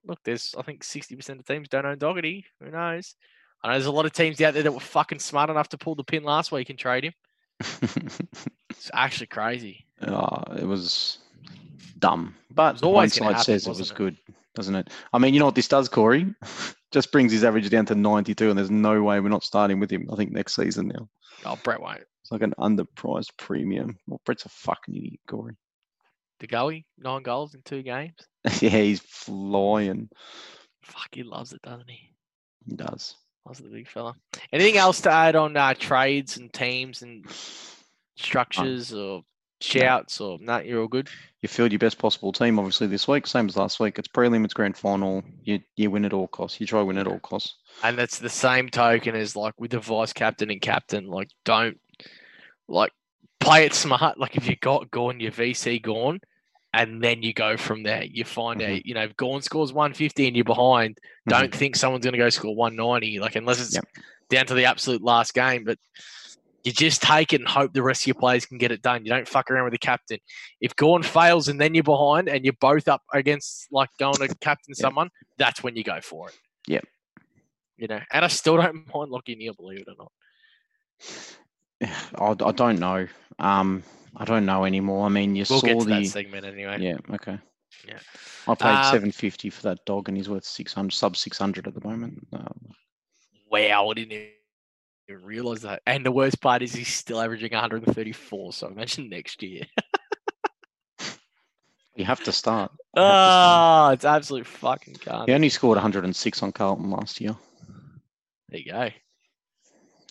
[0.08, 2.44] Look, there's I think sixty percent of teams don't own Docherty.
[2.62, 3.16] Who knows?
[3.64, 5.78] I know there's a lot of teams out there that were fucking smart enough to
[5.78, 7.14] pull the pin last week and trade him.
[8.72, 9.86] It's actually crazy.
[10.02, 11.20] Uh, it was
[11.98, 13.96] dumb, but was always gonna hindsight happen, says it was it?
[13.96, 14.18] good,
[14.54, 14.90] doesn't it?
[15.14, 16.36] I mean, you know what this does, Corey?
[16.92, 19.90] Just brings his average down to 92, and there's no way we're not starting with
[19.90, 20.10] him.
[20.12, 21.08] I think next season now.
[21.46, 22.04] Oh, Brett won't.
[22.22, 23.98] It's like an underpriced premium.
[24.08, 25.56] Well, Brett's a fucking idiot, Corey.
[26.40, 28.16] DeGoey, nine goals in two games.
[28.62, 30.10] yeah, he's flying.
[30.84, 32.12] Fuck, he loves it, doesn't he?
[32.66, 33.16] He does.
[33.46, 34.16] Loves the big fella.
[34.52, 37.26] Anything else to add on uh, trades and teams and
[38.18, 39.22] structures or
[39.62, 40.60] shouts or no?
[40.60, 41.10] You're all good.
[41.42, 43.28] You field your best possible team, obviously, this week.
[43.28, 44.00] Same as last week.
[44.00, 45.24] It's prelim, it's grand final.
[45.44, 46.60] You you win at all costs.
[46.60, 47.56] You try win at all costs.
[47.84, 51.08] And that's the same token as like with the vice captain and captain.
[51.08, 51.80] Like, don't
[52.68, 52.92] like
[53.46, 54.18] play it smart.
[54.20, 56.20] Like, if you got Gawn, your VC Gawn,
[56.74, 58.04] and then you go from there.
[58.04, 58.76] You find Mhm.
[58.78, 61.32] out, you know, if Gawn scores 150 and you're behind, Mhm.
[61.32, 63.20] don't think someone's going to go score 190.
[63.20, 63.86] Like, unless it's Yep.
[64.30, 65.64] down to the absolute last game.
[65.64, 65.80] But
[66.66, 69.06] you just take it and hope the rest of your players can get it done.
[69.06, 70.18] You don't fuck around with the captain.
[70.60, 74.28] If Gawn fails and then you're behind and you're both up against like going to
[74.42, 74.78] captain Yep.
[74.78, 76.36] someone, that's when you go for it.
[76.68, 76.86] Yep.
[77.78, 80.12] You know, and I still don't mind Lachie Neale, believe it or not.
[81.84, 83.08] I, I don't know.
[83.40, 83.84] Um,
[84.16, 85.06] I don't know anymore.
[85.06, 86.80] I mean, you We'll saw the that segment anyway.
[86.82, 86.98] yeah.
[87.14, 87.38] Okay.
[87.88, 88.00] Yeah.
[88.48, 91.38] I paid Um, seven fifty for that dog, and he's worth six hundred, sub six
[91.38, 92.26] hundred at the moment.
[92.34, 92.60] Um,
[93.50, 95.82] Wow, I didn't even realize that.
[95.86, 98.54] And the worst part is he's still averaging 134.
[98.54, 99.64] So I imagine next year.
[101.96, 102.72] you have to start.
[102.96, 103.90] You have to start.
[103.90, 104.98] Oh, it's absolute fucking.
[105.28, 107.36] He only scored 106 on Carlton last year.
[108.50, 108.90] There you go.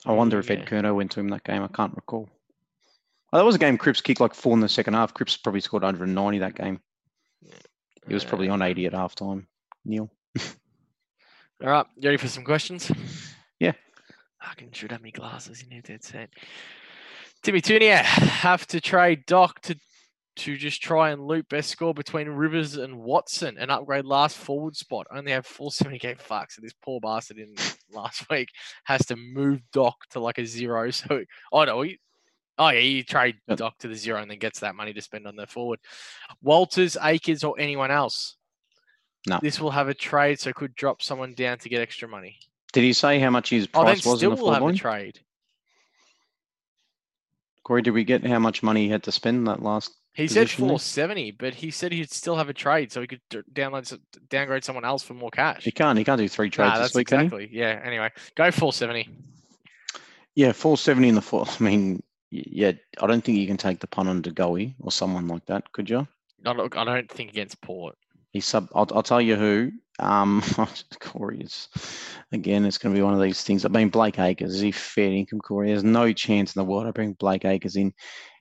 [0.06, 0.56] I wonder if Yeah.
[0.56, 1.62] Ed Curnow went to him that game.
[1.62, 2.28] I can't recall.
[3.32, 5.14] Oh, that was a game Cripps kicked like four in the second half.
[5.14, 6.80] Cripps probably scored 190 that game.
[8.06, 9.46] He was probably on 80 at halftime.
[9.84, 10.10] Neale.
[11.62, 12.90] All right, you ready for some questions?
[13.58, 13.72] Yeah.
[14.42, 16.30] Fucking should have me glasses in here, dead set.
[17.42, 19.76] Timmy Tunia have to trade Doc to
[20.36, 24.76] to just try and loop best score between Rivers and Watson and upgrade last forward
[24.76, 25.06] spot.
[25.10, 26.50] Only have 470 game fuck.
[26.50, 27.54] So this poor bastard in
[27.92, 28.48] last week
[28.84, 30.90] has to move Doc to like a zero.
[30.90, 31.98] So oh no, he,
[32.58, 33.36] oh yeah, you trade.
[33.54, 35.80] Doc to the zero and then gets that money to spend on the forward.
[36.42, 38.36] Walters, Acres, or anyone else.
[39.26, 39.38] No.
[39.40, 42.38] This will have a trade, so could drop someone down to get extra money.
[42.72, 44.62] Did he say how much his Oh, then price was in still the will have
[44.62, 45.20] a trade.
[47.62, 49.90] Corey, did we get how much money he had to spend that last?
[50.14, 53.20] He said 470, but he said he'd still have a trade, so he could
[53.53, 53.98] download
[54.29, 55.64] downgrade someone else for more cash.
[55.64, 55.98] He can't.
[55.98, 57.16] He can't do three trades Nah, this that's week, he?
[57.16, 57.48] exactly.
[57.50, 57.81] Yeah.
[57.85, 59.09] Anyway, go 470.
[60.37, 61.46] Yeah, 470 in the four.
[61.48, 65.27] I mean, yeah, I don't think you can take the pun on DeGoey or someone
[65.27, 66.07] like that, could you?
[66.46, 67.96] I don't, I don't think against Port.
[68.33, 68.68] He's sub.
[68.74, 69.72] I'll, I'll tell you who.
[70.00, 70.42] Um,
[71.00, 71.68] Corey is
[72.33, 72.64] again.
[72.64, 73.64] It's going to be one of these things.
[73.64, 75.40] I mean, Blake Acres is he fair income?
[75.40, 77.92] Corey, there's no chance in the world I bring Blake Acres in.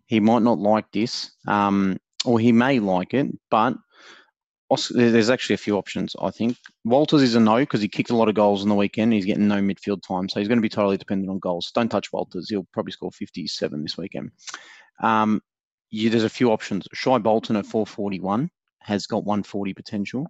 [0.06, 3.76] He might not like this, um, or he may like it, but
[4.89, 6.16] there's actually a few options.
[6.22, 8.76] I think Walters is a no because he kicked a lot of goals on the
[8.76, 9.13] weekend.
[9.13, 11.72] He's getting no midfield time, so he's going to be totally dependent on goals.
[11.74, 12.50] Don't touch Walters.
[12.50, 14.32] He'll probably score 57 this weekend.
[15.02, 15.42] Um,
[15.89, 16.88] you, there's a few options.
[16.94, 20.28] Shai Bolton at 441 has got 140 potential.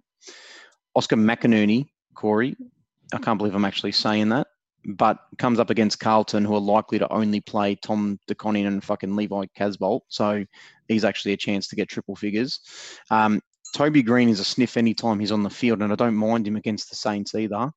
[0.94, 2.56] Oscar McInerney, Corey,
[3.12, 4.46] I can't believe I'm actually saying that,
[4.86, 8.84] but comes up against Carlton, who are likely to only play Tom De Koning and
[8.84, 10.02] fucking Levi Casboult.
[10.08, 10.44] So
[10.88, 12.60] he's actually a chance to get triple figures.
[13.10, 13.40] Um,
[13.74, 16.56] Toby Green is a sniff anytime he's on the field, and I don't mind him
[16.56, 17.72] against the Saints either.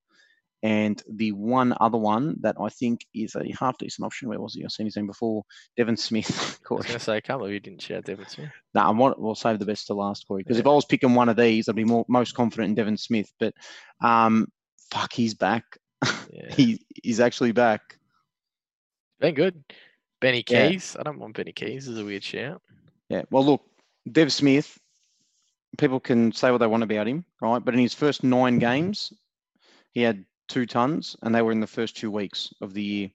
[0.64, 4.56] And the one other one that I think is a half decent option, where was
[4.56, 4.64] he?
[4.64, 5.44] I've seen his name before.
[5.78, 6.82] Devon Smith, I was Corey.
[6.82, 8.50] going to say, I can't believe you didn't shout Devon Smith.
[8.74, 10.42] No, I want, we'll save the best to last, Corey.
[10.44, 12.98] Because if I was picking one of these, I'd be more most confident in Devon
[12.98, 13.32] Smith.
[13.40, 13.54] But
[14.02, 14.48] um,
[14.92, 15.64] fuck, he's back.
[16.32, 16.54] Yeah.
[16.54, 17.98] he he's actually back.
[19.20, 19.64] Been good.
[20.20, 20.70] Benny Yeah.
[20.70, 20.96] Keays.
[21.00, 21.88] I don't want Benny Keays.
[21.88, 22.62] Is a weird shout.
[23.10, 23.24] Yeah.
[23.32, 23.62] Well, look,
[24.12, 24.78] Dev Smith.
[25.78, 27.64] People can say what they want about him, right?
[27.64, 29.14] But in his first nine games,
[29.92, 33.10] he had two tons, and they were in the first two weeks of the year.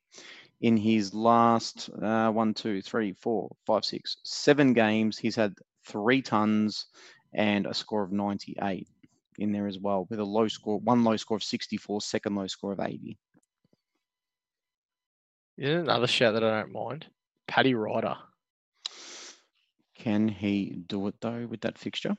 [0.61, 6.23] In his last uh, one, two, three, four, five, six, seven games, he's had three
[6.23, 6.87] tons
[7.35, 8.87] and a score of 98
[9.43, 12.47] in there as well, with a low score, one low score of 64, second low
[12.47, 13.19] score of 80.
[15.59, 17.07] Isn't another shout that I don't mind?
[17.47, 18.17] Paddy Ryder.
[19.97, 22.17] Can he do it though with that fixture?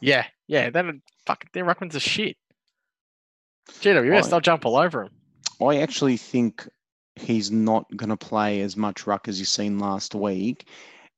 [0.00, 0.70] Yeah, yeah.
[0.70, 2.36] Then fuck, their ruckman's a shit.
[3.80, 5.10] GWS, I- they'll jump all over him.
[5.60, 6.68] I actually think
[7.16, 10.68] he's not going to play as much ruck as you've seen last week.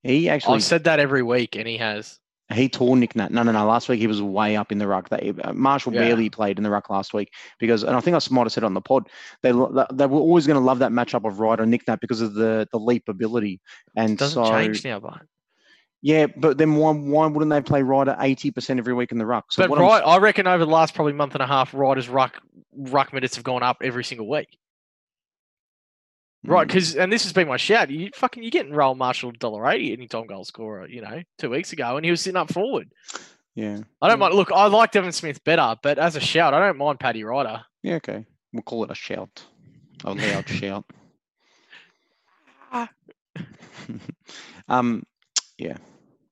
[0.04, 2.18] He actually I've said that every week, and he has.
[2.52, 3.30] He tore Nick Nat.
[3.30, 3.66] No, no, no.
[3.66, 5.08] Last week he was way up in the ruck.
[5.10, 6.00] They, uh, Marshall Yeah.
[6.00, 8.62] barely played in the ruck last week because, and I think I might have said
[8.62, 9.08] it on the pod.
[9.42, 12.20] They they were always going to love that matchup of Ryder and Nick Nat because
[12.20, 13.60] of the the leap ability.
[13.96, 15.20] And Doesn't so change now, but
[16.00, 19.26] yeah, but then why why wouldn't they play Ryder eighty percent every week in the
[19.26, 19.52] ruck?
[19.52, 22.08] So but I'm- right, I reckon over the last probably month and a half, Ryder's
[22.08, 22.40] ruck
[22.76, 24.56] ruck minutes have gone up every single week.
[26.44, 27.90] Right, Mm, because and this has been my shout.
[27.90, 31.72] You fucking you getting Roll Marshall dollar eighty anytime goal scorer, you know, two weeks
[31.72, 32.92] ago, and he was sitting up forward.
[33.56, 34.26] yeah, I don't Yeah.
[34.28, 34.34] mind.
[34.34, 37.62] Look, I like Devon Smith better, but as a shout, I don't mind Paddy Ryder.
[37.82, 38.24] yeah, okay.
[38.52, 39.44] We'll call it a shout,
[40.04, 40.84] a loud shout.
[42.70, 42.88] Ah.
[44.68, 45.02] um,
[45.58, 45.76] yeah,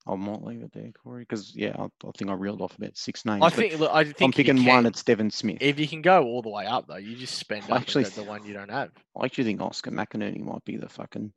[0.08, 2.96] I might leave it there, Corey, because yeah, I, I think I reeled off about
[2.96, 3.42] six names.
[3.42, 3.78] I think.
[3.78, 4.86] Look, I think I'm picking one.
[4.86, 5.58] It's Devon Smith.
[5.60, 8.22] If you can go all the way up, though, you just spend I actually the
[8.22, 8.90] one you don't have.
[9.20, 11.32] I actually think Oscar McInerney might be the fucking.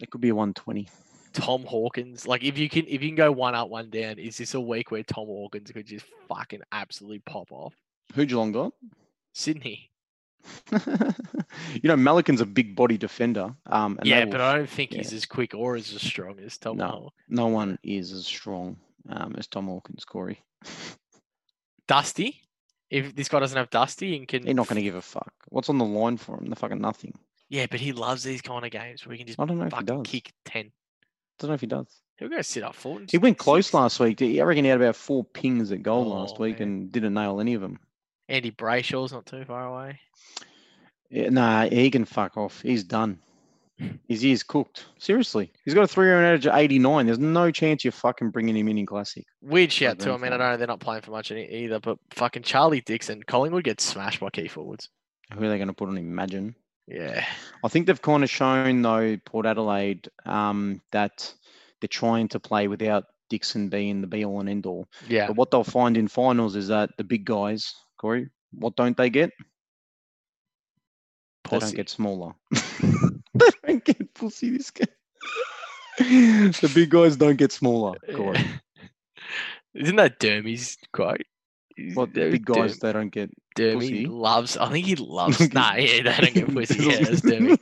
[0.00, 0.88] It could be a 120.
[1.32, 4.36] Tom Hawkins, like if you can, if you can go one up, one down, is
[4.36, 7.74] this a week where Tom Hawkins could just fucking absolutely pop off?
[8.14, 8.74] Who Geelong got?
[9.32, 9.90] Sydney,
[10.72, 13.54] you know, Melican's a big body defender.
[13.66, 14.98] Um, and yeah, will but I don't think yeah.
[14.98, 16.76] he's as quick or as strong as Tom.
[16.76, 17.10] No.
[17.28, 18.76] No one is as strong
[19.08, 20.40] um, as Tom Hawkins, Corey.
[21.88, 22.40] Dusty,
[22.90, 25.32] if this guy doesn't have Dusty and can, He's not going to give a fuck.
[25.48, 26.46] What's on the line for him?
[26.48, 27.18] The fucking nothing.
[27.48, 29.66] yeah, but he loves these kind of games where he can just I don't know
[29.66, 30.02] if he does.
[30.04, 30.66] kick ten.
[30.66, 31.86] I don't know if he does.
[32.18, 34.22] He'll go sit up and He went close last week.
[34.22, 36.68] I reckon he had about four pings at goal last Oh, week man.
[36.68, 37.80] and didn't nail any of them.
[38.32, 40.00] Andy Brayshaw's not too far away.
[41.10, 42.62] Yeah, nah, he can fuck off.
[42.62, 43.18] He's done.
[44.08, 44.86] His ear's cooked.
[44.98, 45.52] Seriously.
[45.66, 47.04] He's got a three round average of 89.
[47.04, 49.26] There's no chance you're fucking bringing him in in Classic.
[49.42, 50.12] Weird shout Not too.
[50.12, 53.64] I mean, I know they're not playing for much either, but fucking Charlie Dixon, Collingwood
[53.64, 54.88] gets smashed by key forwards.
[55.34, 55.98] Who are they going to put on?
[55.98, 56.54] Imagine.
[56.88, 57.24] Yeah,
[57.62, 61.32] I think they've kind of shown, though, Port Adelaide, um, that
[61.80, 64.88] they're trying to play without Dixon being the be all and end all.
[65.08, 65.26] yeah.
[65.26, 69.10] But what they'll find in finals is that the big guys, Corey, what don't they
[69.10, 69.30] get?
[71.48, 72.34] They don't get smaller.
[72.50, 74.88] they don't get pussy this game.
[75.98, 78.44] the big guys don't get smaller, Corey.
[79.74, 81.22] Isn't that Dermy's quote?
[81.94, 84.06] What the big guys Derm- they don't get Dermy pussy?
[84.06, 84.56] loves.
[84.56, 85.52] I think he loves.
[85.54, 86.82] nah, yeah, they don't get pussy.
[86.82, 87.56] Yeah, that's Dermy.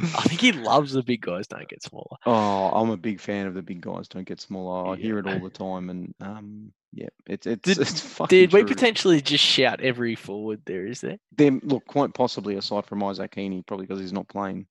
[0.00, 2.16] I think he loves the big guys don't get smaller.
[2.24, 4.92] Oh, I'm a big fan of the big guys don't get smaller.
[4.92, 8.52] I hear it all the time, and um, yeah, it's it's Did- it's fucking Did
[8.52, 10.86] we potentially just shout every forward there?
[10.86, 11.18] Is there?
[11.36, 14.66] Them look quite possibly aside from Isaac Heaney, probably because he's not playing.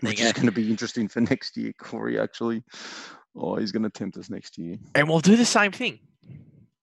[0.00, 2.18] There Which is going to be interesting for next year, Corey.
[2.18, 2.62] Actually,
[3.36, 4.76] oh, he's going to tempt us next year.
[4.94, 5.98] And we'll do the same thing.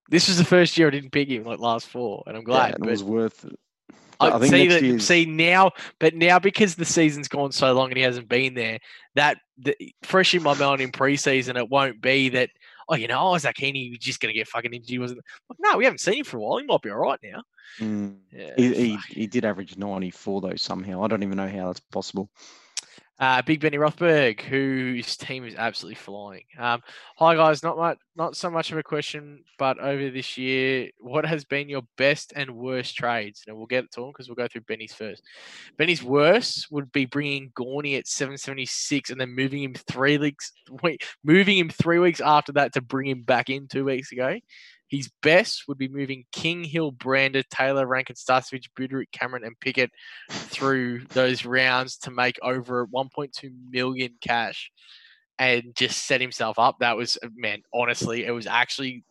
[0.10, 2.46] This was the first year I didn't pick him like last four, and I'm Yeah,
[2.46, 2.76] glad.
[2.76, 3.58] and it was worth it.
[4.20, 4.84] I, I think see that.
[4.84, 8.54] year's- See now, but now because the season's gone so long and he hasn't been
[8.54, 8.78] there,
[9.15, 12.50] that the, fresh in my mind in preseason, it won't be that.
[12.91, 14.89] Oh, you know, Isaac Heaney was just going to get fucking injured.
[14.89, 16.58] He wasn't like, no, we haven't seen him for a while.
[16.58, 17.41] He might be all right now.
[17.80, 18.17] Mm.
[18.34, 21.01] Yeah, He, he, he did average 94 though somehow.
[21.01, 22.30] I don't even know how that's possible.
[23.21, 26.41] Uh, Big Benny Rothberg, whose team is absolutely flying.
[26.57, 26.81] Um,
[27.17, 31.23] hi guys, not much, not so much of a question, but over this year, what
[31.27, 33.43] has been your best and worst trades?
[33.45, 35.21] And we'll get to them because we'll go through Benny's first.
[35.77, 41.03] Benny's worst would be bringing Gorney at 776 and then moving him three weeks, wait,
[41.23, 44.39] moving him three weeks after that to bring him back in two weeks ago.
[44.91, 49.89] His best would be moving King, Hill, Brander, Taylor, Rankin, Starcevich, Budarick, Cameron, and Pickett
[50.30, 54.69] through those rounds to make over 1.2 million cash
[55.39, 56.80] and just set himself up.
[56.80, 59.06] That was man, honestly, it was actually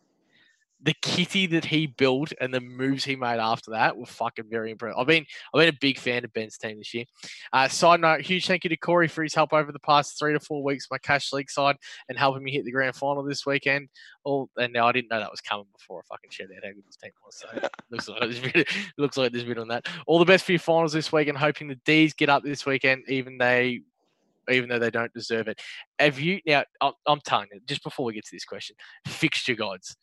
[0.83, 4.71] the kitty that he built and the moves he made after that were fucking very
[4.71, 4.97] impressive.
[4.97, 7.05] I've been I've been a big fan of Ben's team this year.
[7.53, 10.33] Uh, side note, huge thank you to Corey for his help over the past three
[10.33, 11.75] to four weeks, my cash league side,
[12.09, 13.89] and helping me hit the grand final this weekend.
[14.23, 16.71] All and now I didn't know that was coming before I fucking shared out how
[16.71, 17.35] good this team was.
[17.35, 18.65] So looks like there's been,
[18.97, 19.87] looks like there's been on that.
[20.07, 22.65] All the best for your finals this week, and hoping the D's get up this
[22.65, 23.81] weekend, even they
[24.49, 25.61] even though they don't deserve it.
[25.99, 26.63] Have you now?
[26.81, 28.75] I'm, I'm telling you, just before we get to this question,
[29.07, 29.95] fixture gods,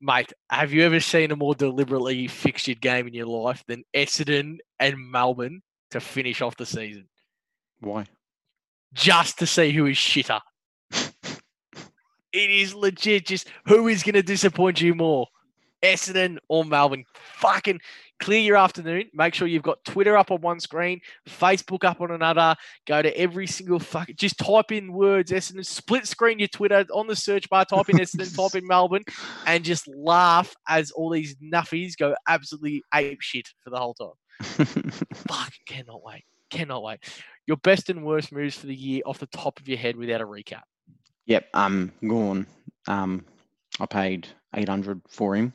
[0.00, 0.32] mate.
[0.50, 5.10] Have you ever seen a more deliberately fixtured game in your life than Essendon and
[5.10, 7.08] Melbourne to finish off the season,
[7.80, 8.06] Why?
[8.92, 10.40] just to see who is shitter?
[12.32, 13.26] It is legit.
[13.26, 15.26] Just who is going to disappoint you more,
[15.82, 17.04] Essendon or Melbourne?
[17.14, 17.80] Fucking
[18.20, 19.04] clear your afternoon.
[19.12, 22.56] Make sure you've got Twitter up on one screen, Facebook up on another.
[22.86, 24.16] Go to every single fucking.
[24.16, 25.64] Just type in words Essendon.
[25.64, 27.64] Split screen your Twitter on the search bar.
[27.64, 28.34] Type in Essendon.
[28.36, 29.04] type in Melbourne,
[29.46, 34.12] and just laugh as all these nuffies go absolutely ape shit for the whole time.
[35.14, 36.24] Fuck, cannot wait.
[36.50, 37.00] Cannot wait.
[37.46, 40.20] Your best and worst moves for the year off the top of your head without
[40.20, 40.62] a recap.
[41.26, 42.46] Yep, um, Gawn.
[42.86, 43.24] Um,
[43.80, 45.52] I paid eight hundred for him,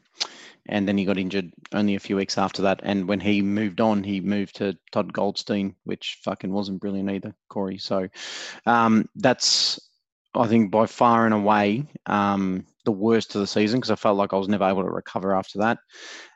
[0.68, 2.80] and then he got injured only a few weeks after that.
[2.84, 7.36] And when he moved on, he moved to Todd Goldstein, which fucking wasn't brilliant either,
[7.50, 7.78] Corey.
[7.78, 8.08] So,
[8.66, 9.80] um, that's
[10.36, 14.18] I think by far and away um, the worst of the season because I felt
[14.18, 15.78] like I was never able to recover after that.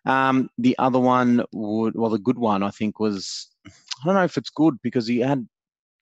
[0.05, 4.23] Um, the other one would, well, the good one I think was I don't know
[4.23, 5.47] if it's good because he had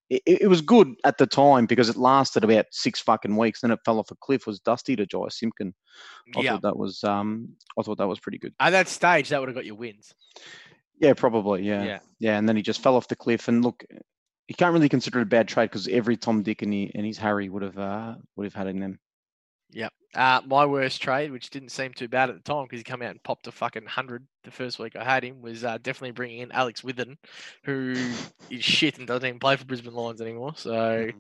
[0.09, 3.61] it, it was good at the time because it lasted about six fucking weeks.
[3.61, 4.45] Then it fell off a cliff.
[4.45, 5.73] Was Dusty to Jy Simpkin.
[6.35, 6.51] I Yeah.
[6.53, 8.53] thought that was um, I thought that was pretty good.
[8.59, 10.13] At that stage, that would have got you wins.
[10.99, 11.63] Yeah, probably.
[11.63, 11.83] Yeah.
[11.83, 11.99] Yeah.
[12.19, 13.47] yeah, And then he just fell off the cliff.
[13.47, 13.83] And look,
[14.47, 17.05] you can't really consider it a bad trade because every Tom, Dick, and, he, and
[17.05, 18.99] his Harry would have uh, would have had in them.
[20.15, 23.01] Uh, my worst trade, which didn't seem too bad at the time because he come
[23.01, 26.11] out and popped a fucking hundred the first week I had him, was uh, definitely
[26.11, 27.17] bringing in Alex Witherden,
[27.65, 27.93] who
[28.49, 30.53] is shit and doesn't even play for Brisbane Lions anymore.
[30.55, 31.13] So Mm.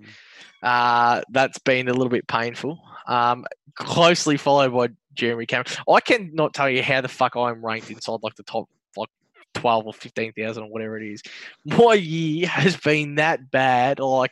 [0.63, 2.81] uh, that's been a little bit painful.
[3.05, 5.67] Um, closely followed by Jeremy Cameron.
[5.91, 9.09] I cannot tell you how the fuck I'm ranked inside like the top like
[9.53, 11.21] twelve or fifteen thousand or whatever it is.
[11.65, 13.99] My year has been that bad.
[13.99, 14.31] Like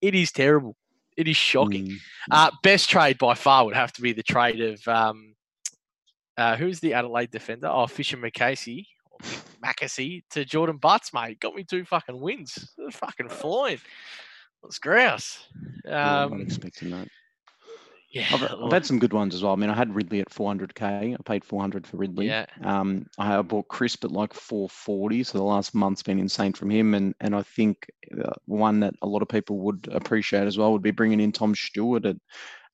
[0.00, 0.74] it is terrible.
[1.16, 1.86] It is shocking.
[1.88, 1.98] Mm.
[2.30, 5.34] Uh, best trade by far would have to be the trade of um,
[6.36, 7.68] uh, who's the Adelaide defender?
[7.68, 9.18] Oh, Fischer McAsey, or
[9.64, 11.38] Mackesy to Jordon Butts, mate.
[11.40, 12.72] Got me two fucking wins.
[12.78, 13.80] They're fucking flying.
[14.62, 15.46] Let's grouse.
[15.84, 17.08] Yeah, I'm not Um, expecting that.
[18.12, 19.52] Yeah, I've, I've had some good ones as well.
[19.52, 21.14] I mean, I had Ridley at 400k.
[21.14, 22.26] I paid 400 for Ridley.
[22.26, 22.46] yeah.
[22.62, 25.24] Um, I bought Crisp at like 440.
[25.24, 26.94] So the last month's been insane from him.
[26.94, 27.90] And and I think
[28.22, 31.32] uh, one that a lot of people would appreciate as well would be bringing in
[31.32, 32.16] Tom Stewart at,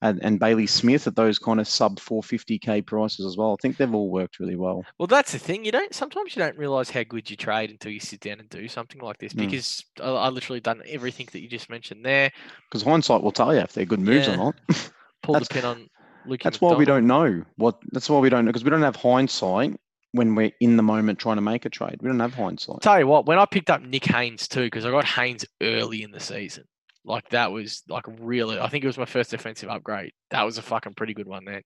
[0.00, 3.52] and, and Bailey Smith at those kind of sub 450k prices as well.
[3.52, 4.84] I think they've all worked really well.
[4.98, 5.64] Well, that's the thing.
[5.64, 5.92] You don't.
[5.94, 9.00] Sometimes you don't realize how good you trade until you sit down and do something
[9.00, 9.32] like this.
[9.32, 9.38] Mm.
[9.38, 12.30] Because I, I literally done everything that you just mentioned there.
[12.68, 14.34] Because hindsight will tell you if they're good moves Yeah.
[14.34, 14.54] or not.
[15.22, 15.88] Pull the pin on
[16.26, 16.40] Luke.
[16.42, 17.78] That's why we don't know what.
[17.92, 19.78] That's why we don't know because we don't have hindsight
[20.12, 21.98] when we're in the moment trying to make a trade.
[22.00, 22.80] We don't have hindsight.
[22.82, 26.02] Tell you what, when I picked up Nick Haynes too, because I got Haynes early
[26.02, 26.64] in the season,
[27.04, 28.58] like that was like really.
[28.58, 30.12] I think it was my first defensive upgrade.
[30.30, 31.62] That was a fucking pretty good one then.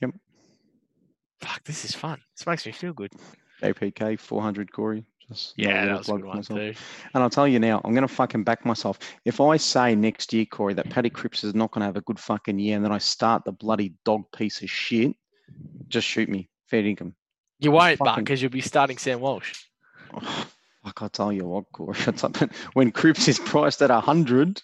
[0.00, 0.10] Yep.
[1.40, 2.20] Fuck, this is fun.
[2.36, 3.12] This makes me feel good.
[3.62, 5.04] JPK 400 Corey.
[5.28, 6.58] Just Yeah, little that was a good one myself.
[6.58, 6.74] too.
[7.14, 8.98] And I'll tell you now, I'm going to fucking back myself.
[9.24, 12.02] If I say next year, Corey, that Paddy Cripps is not going to have a
[12.02, 15.14] good fucking year, and then I start the bloody dog piece of shit,
[15.88, 17.14] just shoot me, fair income.
[17.60, 19.54] You won't, but fucking- because you'll be starting Sam Walsh.
[20.12, 20.20] Oh,
[20.84, 21.96] fuck, I tell you what, Corey.
[22.22, 24.60] Like when Cripps is priced at 100,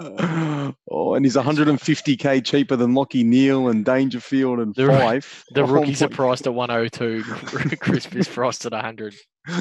[0.00, 5.44] oh, and he's 150k cheaper than Lachie Neale and Dangerfield and The- Fyfe.
[5.54, 7.22] The Oh, rookies are priced at 102.
[7.80, 9.14] Crisp is priced at 100.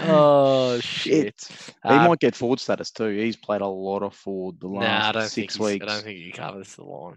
[0.00, 1.34] Oh shit!
[1.84, 3.10] He Uh, might get forward status too.
[3.10, 5.84] He's played a lot of forward the last nah, I don't think six weeks.
[5.84, 7.16] I don't think he covers the line.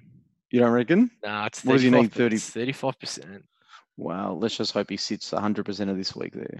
[0.51, 1.09] You don't reckon?
[1.23, 2.37] Nah, it's What does he need, 30?
[2.37, 3.43] Thirty-five percent.
[3.97, 6.57] Wow, let's just hope he sits 100% of this week there.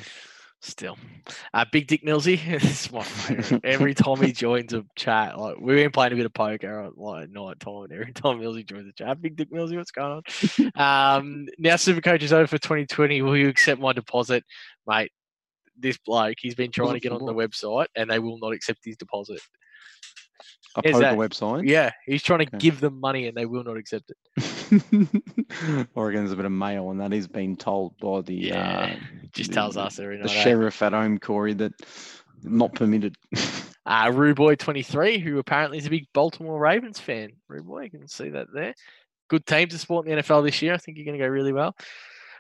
[0.60, 0.98] Still,
[1.54, 2.40] uh, Big Dick Millsy.
[2.64, 3.64] is my favorite.
[3.64, 6.98] Every time he joins a chat, like we've been playing a bit of poker at
[6.98, 10.22] like night time, and every time Millsy joins the chat, Big Dick Millsy, what's going
[10.76, 10.76] on?
[11.22, 13.22] um, now Supercoach is over for 2020.
[13.22, 14.44] Will you accept my deposit,
[14.88, 15.12] mate?
[15.80, 18.80] This bloke, he's been trying to get on the website, and they will not accept
[18.84, 19.40] his deposit.
[20.76, 21.68] A poker website.
[21.68, 22.58] Yeah, he's trying to Okay.
[22.58, 24.18] give them money, and they will not accept it.
[24.72, 28.96] I reckon there's a bit of mail, and that is being told by the Yeah,
[28.96, 28.96] uh,
[29.32, 30.36] just the- tells us every the night.
[30.36, 30.44] eh?
[30.44, 31.74] sheriff at home, Corey, that
[32.44, 33.16] not permitted.
[33.34, 33.38] Uh,
[34.12, 37.32] Ruboy 23, who apparently is a big Baltimore Ravens fan.
[37.50, 38.74] Ruboy, you can see that there.
[39.30, 40.74] Good team to support in the NFL this year.
[40.74, 41.76] I think you're going to go really well.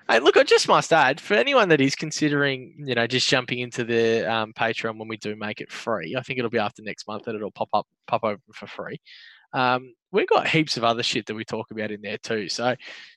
[0.09, 3.59] Hey, look, I just must add for anyone that is considering, you know, just jumping
[3.59, 6.15] into the um, Patreon when we do make it free.
[6.17, 9.01] I think it'll be after next month that it'll pop up, pop open for free.
[9.57, 12.47] Um, we've got heaps of other shit that we talk about in there too.
[12.49, 12.75] So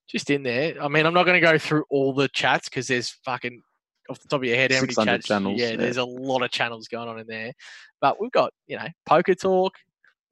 [0.08, 0.82] just in there.
[0.82, 3.62] I mean, I'm not going to go through all the chats because there's fucking
[4.08, 5.28] off the top of your head, how many chats?
[5.28, 5.76] channels, Yeah, yeah.
[5.76, 7.52] there's a lot of channels going on in there.
[8.00, 9.74] But we've got, you know, poker talk.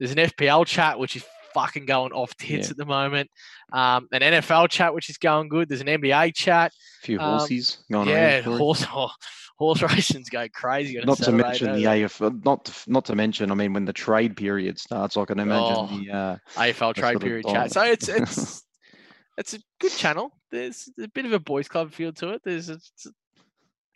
[0.00, 2.70] There's an FPL chat, which is fucking going off tits Yeah.
[2.72, 3.30] at the moment.
[3.72, 5.68] Um, an NFL chat, which is going good.
[5.68, 6.72] There's an NBA chat.
[7.02, 8.14] A few Um, horses going on.
[8.14, 8.59] yeah, around.
[8.59, 9.09] Corey.
[9.59, 10.96] horse racing's going crazy.
[10.98, 12.02] on a Not to mention the they?
[12.04, 13.50] AF, not to, not to mention.
[13.50, 15.86] I mean, when the trade period starts, I can imagine Oh.
[15.86, 16.11] the.
[16.11, 17.72] Uh, AFL trade period chat.
[17.72, 18.62] So it's it's
[19.38, 20.32] it's a good channel.
[20.50, 22.42] There's a bit of a boys' club feel to it.
[22.44, 22.78] There's a,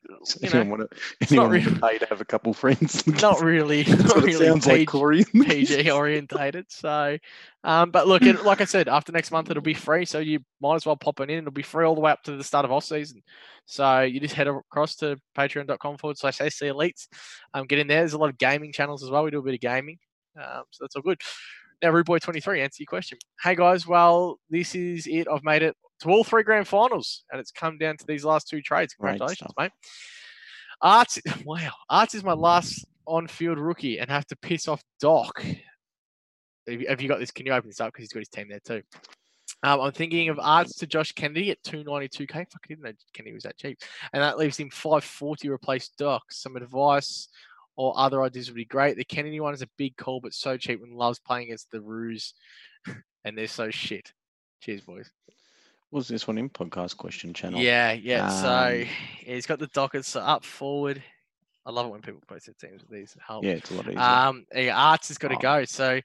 [0.08, 2.52] you know, anyone want to, not anyone want really- to pay to have a couple
[2.52, 3.06] friends?
[3.06, 5.24] not really, not really sounds like, PG, Corey.
[5.32, 6.66] PG orientated.
[6.70, 7.18] So,
[7.64, 10.04] um, but look, it, like I said, after next month it'll be free.
[10.04, 11.38] So you might as well pop it in.
[11.38, 13.22] It'll be free all the way up to the start of off season.
[13.66, 17.06] So you just head across to patreon.com forward slash SC Elites.
[17.54, 18.00] Um, get in there.
[18.00, 19.24] There's a lot of gaming channels as well.
[19.24, 19.98] We do a bit of gaming.
[20.36, 21.20] Um, so that's all good.
[21.82, 23.18] Now, Rude Boy 23, answer your question.
[23.42, 25.26] Hey guys, well, this is it.
[25.28, 28.48] I've made it to all three grand finals, and it's come down to these last
[28.48, 28.94] two trades.
[28.94, 29.72] Congratulations, mate.
[30.82, 35.44] Aarts, wow, Aarts is my last on-field rookie, and have to piss off Doc.
[36.68, 37.30] Have you, got this?
[37.30, 38.82] Can you open this up because he's got his team there too?
[39.64, 42.32] Um, I'm thinking of Aarts to Josh Kennedy at 292k.
[42.32, 43.78] Fuck, I didn't know Kennedy was that cheap,
[44.12, 46.22] and that leaves him 540 replace Doc.
[46.30, 47.28] Some advice
[47.76, 48.96] or other ideas would be great.
[48.96, 51.80] The Kennedy one is a big call, but so cheap when loves playing against the
[51.80, 52.34] Roos,
[53.24, 54.12] and they're so shit.
[54.60, 55.10] Cheers, boys.
[55.92, 57.60] Was this one in podcast question channel?
[57.60, 58.28] Yeah, yeah.
[58.28, 58.78] so Um,
[59.26, 61.02] yeah, he's got the dockets up forward.
[61.64, 63.16] I love it when people post their teams with these.
[63.24, 63.44] Help.
[63.44, 64.00] Yeah, it's a lot easier.
[64.00, 65.38] Um, yeah, Aarts has got to Oh.
[65.38, 65.64] go.
[65.64, 66.00] So,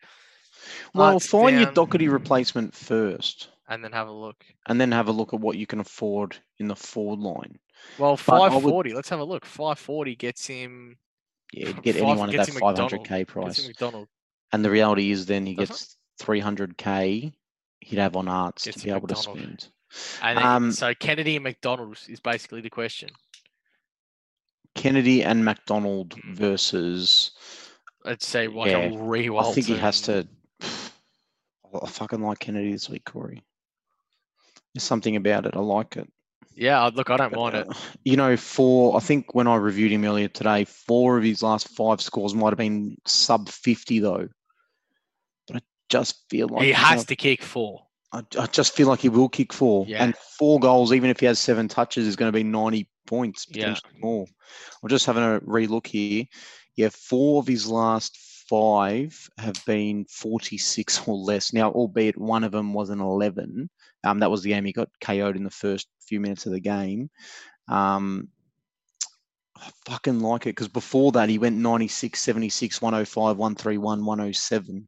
[0.94, 4.46] well, Aarts find your down, Docherty replacement first, and then have a look.
[4.68, 7.58] and then have a look at what you can afford in the forward line.
[7.98, 8.94] Well, five forty.
[8.94, 9.46] Let's have a look.
[9.46, 10.98] Five forty gets him.
[11.54, 13.68] Yeah, get Five- anyone at that 500k Gets price.
[13.82, 14.06] him
[14.52, 17.34] And the reality is, then he Does gets 300k.
[17.80, 19.70] He'd have on arts to be able to spend.
[20.22, 23.10] And then, Um, so Kennedy and McDonald is basically the question.
[24.76, 26.36] Kennedy and McDonald Mm.
[26.36, 27.32] versus.
[28.06, 29.52] Let's say like Yeah, a Rewalton.
[29.52, 30.28] I think he has to.
[30.62, 33.44] I fucking like Kennedy this week, Corey.
[34.74, 35.56] There's something about it.
[35.56, 36.12] I like it.
[36.56, 37.68] Yeah, look, I don't But, mind it.
[37.70, 37.74] uh,
[38.04, 41.68] You know, for I think when I reviewed him earlier today, four of his last
[41.70, 44.28] five scores might have been sub 50 though.
[45.48, 45.60] But I
[45.90, 47.87] just feel like he has know, to kick four.
[48.18, 49.86] I, I just feel like he will kick four.
[49.88, 50.04] Yeah.
[50.04, 53.46] And four goals, even if he has seven touches, is going to be 90 points,
[53.50, 53.74] Yeah.
[53.74, 54.26] potentially more.
[54.82, 56.26] I'm just having a relook here.
[56.76, 58.18] Yeah, four of his last
[58.50, 61.54] five have been 46 or less.
[61.54, 63.70] Now, albeit one of them was an 11.
[64.04, 66.60] Um, that was the game he got KO'd in the first few minutes of the
[66.60, 67.10] game.
[67.68, 68.30] Um,
[69.58, 74.88] I fucking like it because before that he went 96, 76, 105, 131, 107.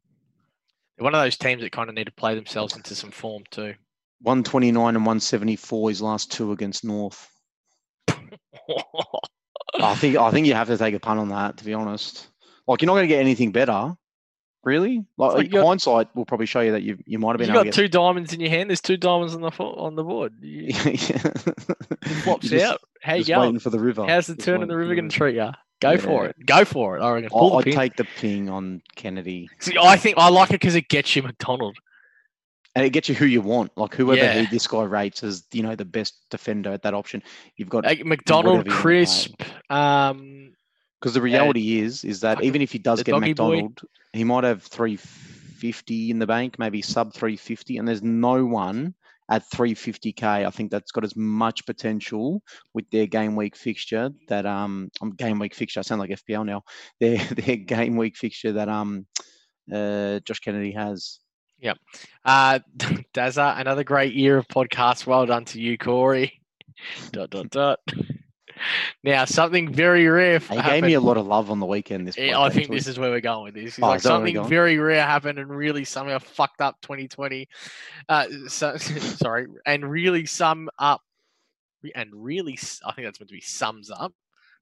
[1.00, 3.74] One of those teams that kind of need to play themselves into some form too.
[4.22, 7.30] 129 and 174 his last two against North.
[8.08, 12.28] I think I think you have to take a punt on that, to be honest.
[12.66, 13.94] Like you're not going to get anything better,
[14.62, 15.04] really.
[15.16, 17.48] Like, like hindsight will probably show you that you you might have been.
[17.48, 18.68] you got to two diamonds in your hand.
[18.68, 20.34] There's two diamonds on the on the board.
[20.42, 21.24] You, get.
[21.24, 22.80] it flops just- out.
[23.02, 23.40] How you going?
[23.40, 24.06] waiting for the river.
[24.06, 25.50] How's the Just turn in the river going to treat you?
[25.80, 26.36] Go for it.
[26.46, 27.02] Go for it.
[27.02, 27.30] I reckon.
[27.30, 30.74] Pull I'll the take the ping on Kennedy, See, I think I like it because
[30.74, 31.76] it gets you McDonald.
[32.76, 33.72] and it gets you who you want.
[33.76, 34.46] Like whoever Yeah.
[34.50, 37.22] this guy rates as you know the best defender at that option.
[37.56, 39.42] You've got Like McDonald, crisp.
[39.70, 40.52] Um,
[41.00, 43.48] Because the reality is, is that even if he does get doggy boy.
[43.50, 43.80] McDonald,
[44.12, 48.94] he might have 350 in the bank, maybe sub 350, and there's no one
[49.30, 50.22] at 350k.
[50.22, 52.42] I think that's got as much potential
[52.74, 55.80] with their game week fixture that um, um game week fixture.
[55.80, 56.62] I sound like FPL now.
[57.00, 59.06] Their their game week fixture that um,
[59.72, 61.20] uh, Josh Kennedy has.
[62.24, 62.58] uh,
[63.14, 65.06] Dazza, another great year of podcasts.
[65.06, 66.40] Well done to you, Corey.
[67.12, 67.78] dot dot dot.
[69.02, 70.38] Now, something very rare.
[70.38, 72.06] He gave me a lot of love on the weekend.
[72.06, 73.78] This Yeah, I think this is where we're going with this.
[73.80, 76.80] Oh, like is that where we're something very rare happened and really somehow fucked up
[76.82, 77.48] 2020.
[78.08, 81.02] Uh, so, sorry, and really sum up,
[81.94, 84.12] and really, I think that's meant to be sums up.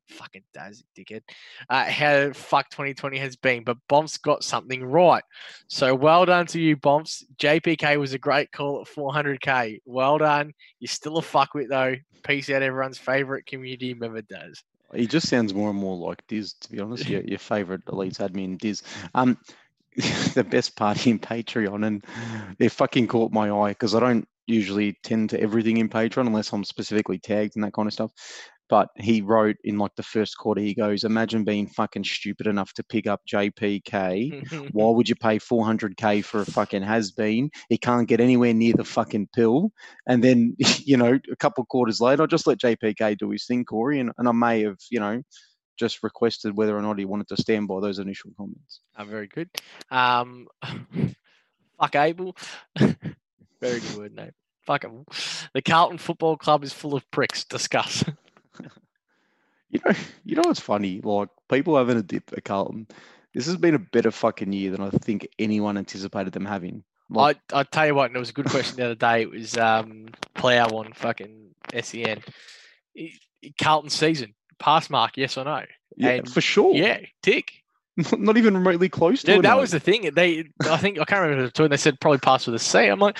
[0.08, 1.22] Fucking Daz, dickhead.
[1.68, 5.24] Uh, how fuck 2020 has been, but Bombs got something right.
[5.68, 7.24] So well done to you, Bombs.
[7.38, 9.80] JPK was a great call at 400k.
[9.84, 10.52] Well done.
[10.80, 11.96] You're still a fuckwit though.
[12.22, 14.62] Peace out, everyone's favorite community member, does.
[14.94, 17.08] He just sounds more and more like Diz, to be honest.
[17.08, 18.82] Your, your favorite elites admin, Diz.
[19.14, 19.36] Um,
[20.34, 22.04] the best part in Patreon, and
[22.58, 26.52] they fucking caught my eye because I don't usually tend to everything in Patreon unless
[26.52, 28.12] I'm specifically tagged and that kind of stuff.
[28.68, 32.72] But he wrote in like the first quarter, he goes, "Imagine being fucking stupid enough
[32.74, 34.70] to pick up JPK.
[34.72, 37.50] Why would you pay 400k for a fucking has been?
[37.68, 39.72] He can't get anywhere near the fucking pill."
[40.06, 43.46] And then, you know, a couple of quarters later, I just let JPK do his
[43.46, 45.22] thing, Corey, and, and I may have, you know,
[45.78, 48.80] just requested whether or not he wanted to stand by those initial comments.
[48.98, 49.48] Oh, very good.
[49.90, 50.48] Um,
[51.80, 52.36] fuck Abel.
[52.78, 54.32] very good word, name.
[54.66, 55.06] Fuck 'em.
[55.54, 57.42] The Carlton Football Club is full of pricks.
[57.44, 58.04] Discuss.
[59.70, 59.92] You know,
[60.24, 61.00] you know what's funny?
[61.02, 62.86] Like people having a dip at Carlton.
[63.34, 66.82] This has been a better fucking year than I think anyone anticipated them having.
[67.10, 69.22] Like, I I tell you what, and it was a good question the other day.
[69.22, 72.22] It was um Plough on fucking Sen.
[73.60, 75.62] Carlton season pass mark, yes or no?
[75.96, 76.74] yeah, and- for sure.
[76.74, 77.52] Yeah, tick.
[78.16, 79.42] Not, even remotely close to Yeah, it.
[79.42, 79.58] that no.
[79.58, 80.08] was the thing.
[80.14, 81.64] They, I think I can't remember the two.
[81.64, 82.78] And they said probably pass with a C.
[82.86, 83.18] I'm like,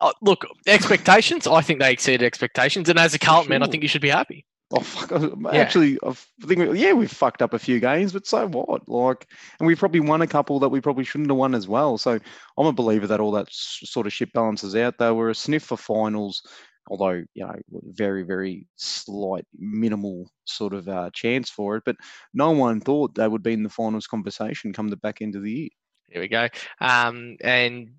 [0.00, 1.48] oh, look, expectations.
[1.48, 2.88] I think they exceeded expectations.
[2.88, 4.44] And as a Carlton man, I think you should be happy.
[4.74, 5.10] Oh fuck!
[5.10, 5.60] Yeah.
[5.60, 6.12] Actually, I
[6.46, 8.88] think we- yeah, we've fucked up a few games, but so what?
[8.88, 9.26] Like,
[9.60, 11.98] and we probably won a couple that we probably shouldn't have won as well.
[11.98, 12.18] So
[12.56, 14.98] I'm a believer that all that sort of shit balances out.
[14.98, 16.42] They were a sniff for finals,
[16.88, 17.54] although you know,
[17.88, 21.82] very very slight, minimal sort of uh, chance for it.
[21.84, 21.96] But
[22.32, 25.42] no one thought they would be in the finals conversation come the back end of
[25.42, 25.68] the year.
[26.08, 26.48] Here we go.
[26.80, 27.92] Um, and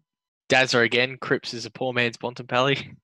[0.49, 1.17] Dazza again.
[1.19, 2.95] Cripps is a poor man's Bontempelli.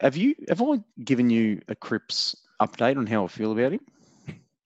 [0.00, 0.34] Have you?
[0.48, 3.80] Have I given you a Cripps update on how I feel about him?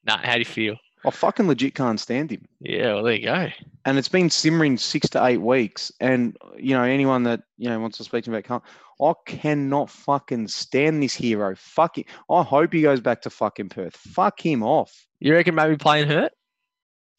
[0.04, 0.76] Nah, how do you feel?
[1.04, 2.46] I fucking legit can't stand him.
[2.60, 3.48] Yeah, well, there you go.
[3.86, 5.90] and it's been simmering six to eight weeks.
[6.00, 8.62] And you know, anyone that you know wants to speak to me about,
[9.00, 11.54] Carl, I cannot fucking stand this hero.
[11.56, 12.06] Fuck it.
[12.30, 13.96] I hope he goes back to fucking Perth.
[13.96, 14.92] Fuck him off.
[15.18, 16.32] You reckon maybe playing hurt?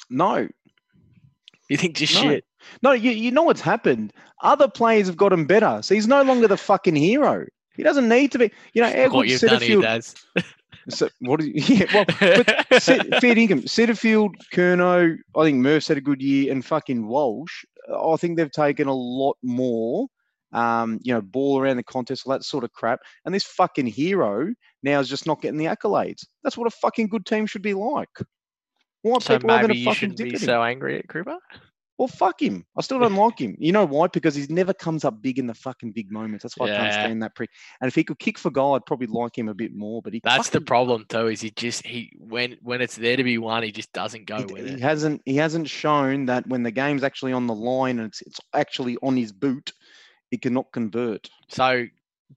[0.09, 0.47] No,
[1.69, 2.21] You think just No.
[2.21, 2.45] shit?
[2.81, 2.91] no.
[2.93, 4.13] You you know what's happened?
[4.41, 7.45] Other players have got him better, so he's no longer the fucking hero.
[7.75, 8.51] He doesn't need to be.
[8.73, 10.25] You know, how What you've done here, Setterfield.
[10.89, 11.69] So, what is?
[11.69, 12.83] Yeah, well, but
[13.21, 13.61] fair income.
[13.61, 17.65] Setterfield, Kerno, I think Murph's had a good year, and fucking Walsh.
[17.89, 20.07] I think they've taken a lot more,
[20.53, 22.99] um, you know, ball around the contest, all that sort of crap.
[23.25, 24.53] And this fucking hero
[24.83, 26.25] now is just not getting the accolades.
[26.43, 28.09] That's what a fucking good team should be like.
[29.01, 31.37] Why are so people maybe you shouldn't be so angry at Kruber.
[32.03, 32.65] Well, fuck him.
[32.75, 33.55] I still don't like him.
[33.57, 34.07] You know why?
[34.07, 36.43] Because he never comes up big in the fucking big moments.
[36.43, 37.49] That's why I can't stand that prick.
[37.79, 40.01] And if he could kick for goal, I'd probably like him a bit more.
[40.01, 41.27] But he That's the problem too.
[41.27, 44.39] Is he just he when when it's there to be won, he just doesn't go
[44.39, 44.81] he, with he it.
[44.81, 48.41] hasn't he hasn't shown that when the game's actually on the line and it's it's
[48.53, 49.71] actually on his boot,
[50.29, 51.29] he cannot convert.
[51.47, 51.85] So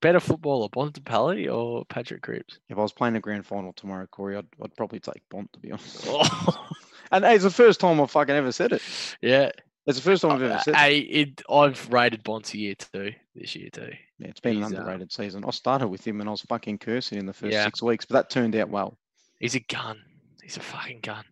[0.01, 2.61] better footballer, Bontempelli or Patrick Cripps?
[2.69, 5.59] If I was playing a grand final tomorrow, Corey, I'd, I'd probably take Bont to
[5.59, 6.05] be honest.
[6.07, 6.69] Oh,
[7.13, 8.83] And hey, it's the first time I've fucking ever said it.
[9.21, 9.51] yeah.
[9.87, 10.77] It's the first time I've ever said it.
[10.79, 13.93] Hey, it, I've rated Bonds a year too this year too.
[14.19, 15.45] Yeah, it's been an he's, uh, underrated season.
[15.47, 17.65] I started with him and I was fucking cursing in the first Yeah.
[17.65, 18.99] six weeks, but that turned out well.
[19.39, 20.01] He's a gun.
[20.43, 21.25] He's a fucking gun.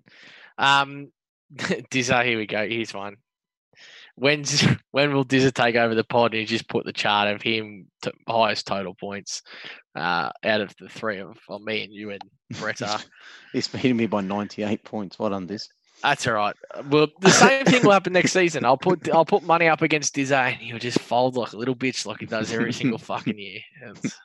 [0.58, 1.08] Um,
[1.90, 2.66] Dizza, here we go.
[2.68, 3.16] Here's one.
[4.16, 4.62] When's
[4.92, 7.86] when will Dizza take over the pod and you just put the chart of him
[8.02, 9.42] to highest total points
[9.94, 12.22] uh, out of the three of well, me and you and
[12.58, 13.00] Brett are.
[13.52, 15.18] He's beating me by 98 points.
[15.18, 15.68] Well done, this.
[16.02, 16.56] That's all right.
[16.90, 18.64] Well, the same thing will happen next season.
[18.64, 21.76] I'll put I'll put money up against Dizza and he'll just fold like a little
[21.76, 23.60] bitch like he does every single fucking year.
[23.82, 24.18] It's-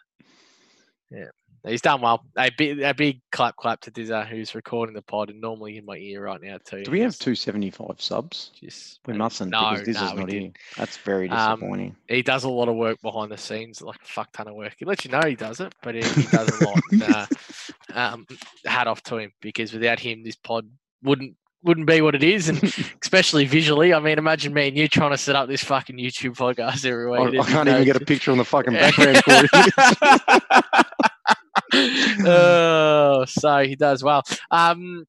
[1.11, 1.25] yeah,
[1.65, 2.23] he's done well.
[2.37, 5.85] A big a big clap clap to Dizza who's recording the pod and normally in
[5.85, 6.83] my ear right now too.
[6.83, 8.51] Do we have 275 subs?
[8.59, 10.51] Just We mustn't No, because this no, not here.
[10.77, 11.95] That's very Um, disappointing.
[12.07, 14.75] He does a lot of work behind the scenes, like a fuck ton of work.
[14.77, 16.79] He lets you know he does it, but he, he does a lot.
[16.91, 17.25] And, uh,
[17.93, 18.27] um,
[18.65, 20.69] hat off to him because without him, this pod
[21.03, 22.63] wouldn't wouldn't be what it is, and
[23.01, 23.93] especially visually.
[23.93, 27.09] I mean, imagine me and you trying to set up this fucking YouTube podcast every
[27.09, 27.37] week.
[27.37, 29.19] I, I can't even get a picture on the fucking background.
[32.25, 34.23] oh, so he does well.
[34.51, 35.05] Um,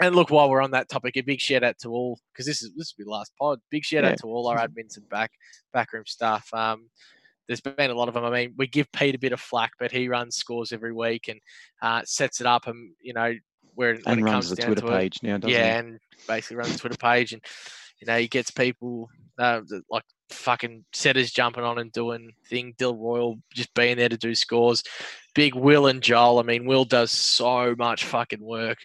[0.00, 2.62] and look, while we're on that topic, a big shout out to all because this
[2.62, 3.60] is this will be the last pod.
[3.70, 4.10] Big shout Yeah.
[4.10, 5.30] out to all our admins and back
[5.72, 6.52] backroom staff.
[6.52, 6.88] Um,
[7.46, 8.24] there's been a lot of them.
[8.24, 11.28] I mean, we give Pete a bit of flack, but he runs scores every week
[11.28, 11.40] and
[11.82, 13.34] uh, sets it up, and you know
[13.74, 15.78] where when and it runs comes the down Twitter to it, page now, doesn't yeah,
[15.78, 17.42] and basically runs the Twitter page, and
[18.02, 22.74] you know he gets people uh, like fucking setters jumping on and doing thing.
[22.76, 24.82] Dill Royal just being there to do scores.
[25.36, 26.40] Big Will and Joel.
[26.40, 28.78] I mean, Will does so much fucking work.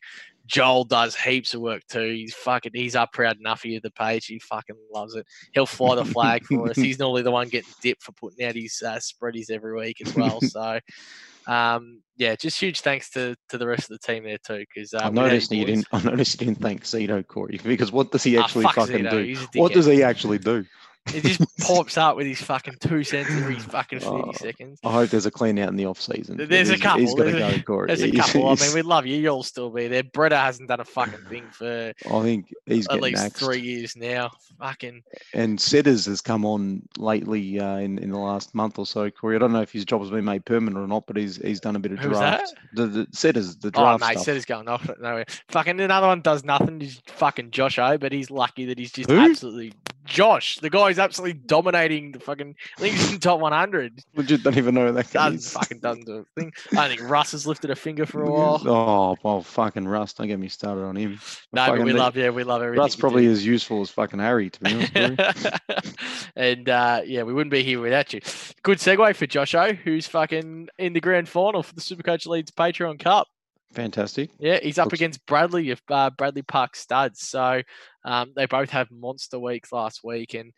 [0.46, 2.12] Joel does heaps of work too.
[2.12, 4.28] He's fucking he's up proud enough of you the page.
[4.28, 5.26] He fucking loves it.
[5.52, 6.76] He'll fly the flag for us.
[6.78, 10.16] He's normally the one getting dipped for putting out his uh, spreadies every week as
[10.16, 10.40] well.
[10.42, 10.80] So
[11.48, 14.66] um, yeah, just huge thanks to to the rest of the team there too.
[14.74, 15.88] Because uh, I noticed you you didn't.
[15.92, 19.06] I noticed you didn't thank Zito, Corey, because what does he Ah, actually fuck fucking
[19.06, 19.60] Zito, do?
[19.60, 20.66] What does he actually do?
[21.12, 24.80] He just pops out with his fucking two cents every fucking 30 Oh, seconds.
[24.84, 26.38] I hope there's a clean out in the off season.
[26.38, 27.88] There's a couple, He's got to there's a- go, Corey.
[27.88, 28.48] There's a He's- couple.
[28.50, 29.18] I mean, we love you.
[29.18, 30.04] You'll still be there.
[30.04, 33.38] Bretta hasn't done a fucking thing for I think he's at least axed.
[33.44, 34.32] three years now.
[34.60, 35.04] Fucking
[35.34, 39.10] And Setters has come on lately uh, in in the last month or so.
[39.12, 41.36] Corey, I don't know if his job has been made permanent or not, but he's
[41.38, 42.38] he's done a bit of Who's that?
[42.40, 42.56] draft.
[42.74, 43.96] The, the Setters, the draft.
[43.96, 44.36] oh draft mate, stuff.
[44.36, 45.26] said going off nowhere.
[45.50, 46.80] Fucking another one does nothing.
[46.80, 49.20] He's fucking Josh O, but he's lucky that he's just Who?
[49.20, 49.74] absolutely
[50.06, 50.58] Josh.
[50.60, 52.56] The guy is absolutely dominating the fucking.
[52.78, 54.04] I think he's in top 100.
[54.16, 55.52] Legit don't even know that guy Doesn't is.
[55.52, 56.52] fucking doesn't do a thing.
[56.78, 58.62] I think Russ has lifted a finger for a while.
[58.68, 60.14] Oh, well, fucking Russ.
[60.14, 61.20] Don't get me started on him.
[61.54, 62.80] No, but we love yeah, we love everything.
[62.82, 63.32] Russ probably do.
[63.32, 65.60] as useful as fucking Harry, to be honest.
[66.36, 68.22] And uh, yeah, we wouldn't be here without you.
[68.62, 72.52] Good segue for Josh O, who's fucking in the grand final for the Supercoach Leads
[72.52, 73.28] Patreon Cup.
[73.74, 74.30] Fantastic.
[74.40, 77.22] Yeah, he's up Looks- against Bradley of uh, Bradley Park Studs.
[77.22, 77.62] So
[78.06, 80.54] um, they both have monster weeks last week, and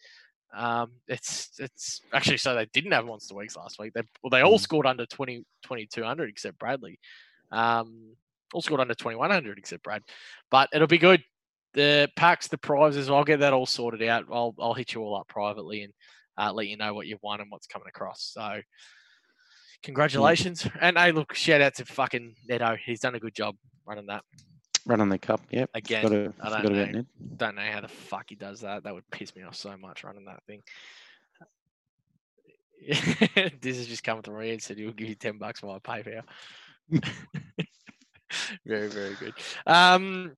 [0.55, 3.93] um, it's it's actually so they didn't have monster weeks last week.
[3.93, 4.61] They well, they all Mm.
[4.61, 6.99] scored under 20, 2200 except Bradley.
[7.51, 8.15] Um,
[8.53, 10.01] all scored under twenty one hundred except Brad,
[10.49, 11.23] but it'll be good.
[11.73, 14.25] The packs, the prizes, I'll get that all sorted out.
[14.31, 15.93] I'll I'll hit you all up privately and
[16.37, 18.31] uh, let you know what you've won and what's coming across.
[18.33, 18.61] So.
[19.83, 20.67] Congratulations.
[20.81, 22.75] And hey, look, shout out to fucking Neto.
[22.85, 24.23] He's done a good job running that.
[24.85, 25.41] Running the cup.
[25.49, 25.69] Yep.
[25.73, 27.03] Again, to, I don't know.
[27.37, 28.83] Don't know how the fuck he does that.
[28.83, 30.61] That would piss me off so much running that thing.
[33.61, 35.79] this is just coming to me and said he'll give you ten bucks for my
[35.79, 36.21] PayPal.
[38.65, 39.33] very, very good.
[39.67, 40.35] Um,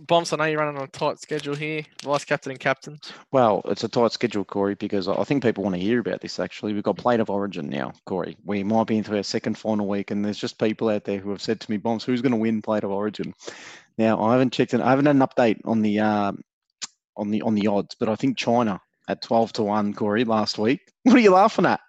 [0.00, 1.82] Bombs, I know you're running on a tight schedule here.
[2.02, 2.98] Vice captain and captain.
[3.32, 6.38] Well, it's a tight schedule, Corey, because I think people want to hear about this.
[6.40, 8.36] Actually, we've got Plate of Origin now, Corey.
[8.44, 11.30] We might be into our second final week, and there's just people out there who
[11.30, 13.34] have said to me, "Bombs, who's going to win Plate of Origin?"
[13.98, 16.42] Now, I haven't checked, and I haven't had an update on the um,
[17.16, 20.58] on the on the odds, but I think China at twelve to one, Corey, last
[20.58, 20.80] week.
[21.02, 21.80] What are you laughing at?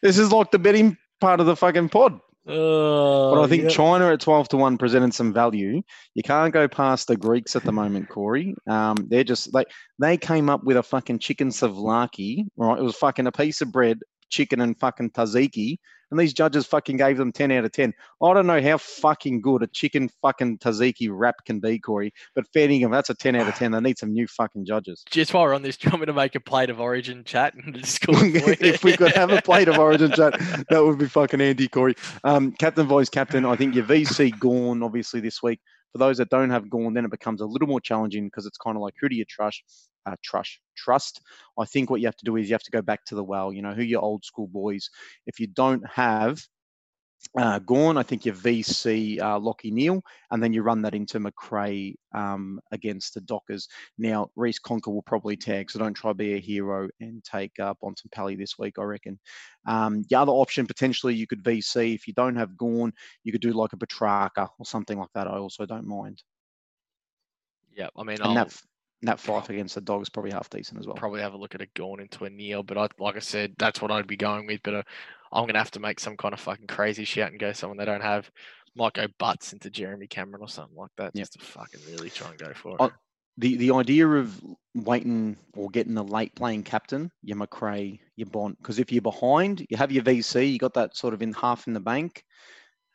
[0.00, 2.18] This is like the betting part of the fucking pod.
[2.48, 5.82] Oh, But I think China at 12 to 1 presented some value.
[6.14, 8.54] You can't go past the Greeks at the moment, Corey.
[8.66, 9.66] Um, they're just like
[9.98, 12.78] they came up with a fucking chicken souvlaki, right?
[12.78, 13.98] It was fucking a piece of bread,
[14.28, 15.78] chicken and fucking tzatziki.
[16.10, 17.92] And these judges fucking gave them 10 out of 10.
[18.22, 22.12] I don't know how fucking good a chicken fucking tzatziki wrap can be, Corey.
[22.34, 23.72] But Fairningham, that's a 10 out of 10.
[23.72, 25.04] They need some new fucking judges.
[25.10, 27.24] just while we're on this, do you want me to make a plate of origin
[27.24, 30.38] chat and just call it if we could have a plate of Origin chat,
[30.70, 31.94] that would be fucking Andy Corey.
[32.24, 33.44] Um, captain, vice captain.
[33.44, 35.60] I think your VC Gawn obviously this week.
[35.92, 38.58] For those that don't have Gawn, then it becomes a little more challenging because it's
[38.58, 39.62] kind of like who do you trust?
[40.06, 41.20] Uh, trust, trust.
[41.58, 43.24] I think what you have to do is you have to go back to the
[43.24, 43.52] well.
[43.52, 44.88] You know who your old school boys.
[45.26, 46.40] If you don't have
[47.36, 51.20] uh, Gawn, I think your VC uh, Lachie Neale, and then you run that into
[51.20, 53.68] Macrae um, against the Dockers.
[53.98, 57.52] Now, Reece Conca will probably tag, so don't try to be a hero and take
[57.60, 59.18] uh, Bontempelli this week, I reckon.
[59.66, 61.94] Um, the other option, potentially, you could VC.
[61.94, 62.92] If you don't have Gawn,
[63.24, 65.26] you could do like a Petrarca or something like that.
[65.26, 66.22] I also don't mind.
[67.74, 68.56] yeah, I mean, And I'll that,
[69.02, 70.96] that fight against the Dogs probably half decent as well.
[70.96, 73.54] probably have a look at a Gawn into a Neale, but I, like I said,
[73.58, 74.60] that's what I'd be going with.
[74.64, 74.82] But uh,
[75.32, 77.84] I'm gonna have to make some kind of fucking crazy shout and go someone they
[77.84, 78.30] don't have.
[78.76, 81.22] Might go butts into Jeremy Cameron or something like that, Yep.
[81.22, 82.82] just to fucking really try and go for it.
[82.82, 82.90] I-
[83.40, 84.40] the the idea of
[84.74, 89.64] waiting or getting a late playing captain, your Macrae, your Bont, because if you're behind,
[89.70, 92.24] you have your VC, you got that sort of in half in the bank.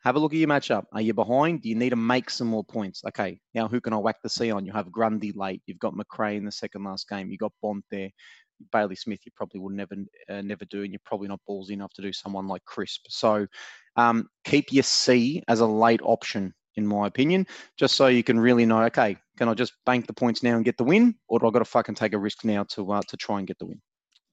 [0.04, 0.84] Have a look at your matchup.
[0.92, 1.62] Are you behind?
[1.62, 3.02] Do you need to make some more points.
[3.08, 4.66] Okay, now who can I whack the C on?
[4.66, 5.62] You have Grundy late.
[5.64, 7.30] You've got Macrae in the second last game.
[7.30, 8.10] You got Bont there.
[8.72, 9.94] Bailey Smith, you probably will never
[10.28, 13.02] uh, never do, and you're probably not ballsy enough to do someone like Crisp.
[13.08, 13.46] So
[13.96, 17.46] um, keep your C as a late option, in my opinion,
[17.78, 18.82] just so you can really know.
[18.84, 21.50] Okay, can I just bank the points now and get the win, or do I
[21.50, 23.80] got to fucking take a risk now to uh, to try and get the win?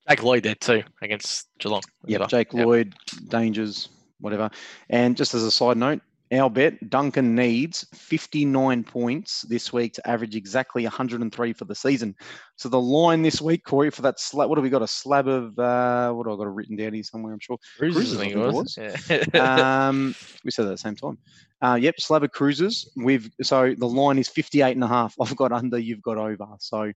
[0.10, 1.84] Jake Lloyd there too against Geelong.
[2.06, 2.66] Yeah, Jake Yep.
[2.66, 2.96] Lloyd,
[3.28, 4.50] dangers, whatever.
[4.90, 6.02] And just as a side note,
[6.32, 12.16] our bet, Duncan needs 59 points this week to average exactly 103 for the season.
[12.56, 14.82] So the line this week, Corey, for that slab, what have we got?
[14.82, 17.58] A slab of, uh, what have I got it written down here somewhere, I'm sure.
[17.78, 18.78] Cruises, I think it was.
[18.78, 19.88] Yeah.
[19.88, 20.16] Um,
[20.46, 21.18] we said that at the same time.
[21.62, 22.90] Uh, yep, slab of cruises.
[22.96, 25.16] We've so the line is 58 and a half.
[25.22, 26.48] I've got under, you've got over.
[26.60, 26.92] So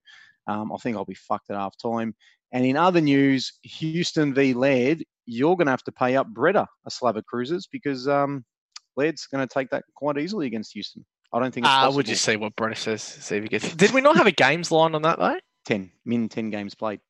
[0.46, 2.14] um, I think I'll be fucked at half time.
[2.52, 6.66] And in other news, Houston v Laird, you're going to have to pay up Breda
[6.86, 8.44] a slab of cruises because um,
[8.96, 11.04] Laird's going to take that quite easily against Houston.
[11.32, 13.02] I don't think it's Uh, we'll just see what Brett says.
[13.02, 13.74] See if he gets.
[13.76, 15.38] Did we not have a games line on that though?
[15.66, 17.00] 10, min 10 games played.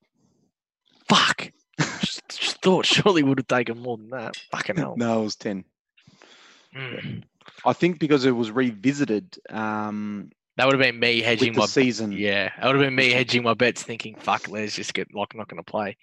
[1.08, 1.52] Fuck.
[2.00, 4.36] Just- just thought surely would have taken more than that.
[4.50, 4.94] Fucking hell.
[4.98, 5.64] No, it was 10.
[6.76, 7.22] Mm.
[7.64, 12.12] I think because it was revisited um, That would have been me hedging my season.
[12.12, 15.34] Yeah, it would have been me hedging my bets, thinking, "Fuck, let's just get like
[15.34, 15.96] not going to play."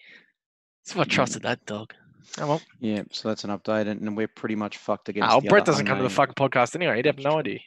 [0.84, 1.94] So I trusted that dog.
[2.40, 2.62] Oh well.
[2.80, 5.34] Yeah, so that's an update, and, and we're pretty much fucked against.
[5.34, 6.98] Oh, Brett doesn't come to the fucking podcast anyway.
[6.98, 7.60] He'd have no idea.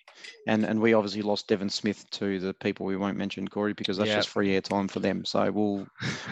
[0.46, 3.96] and and we obviously lost Devon Smith to the people we won't mention, Corey, because
[3.98, 4.16] that's Yeah.
[4.16, 5.24] just free airtime for them.
[5.24, 5.86] So we'll,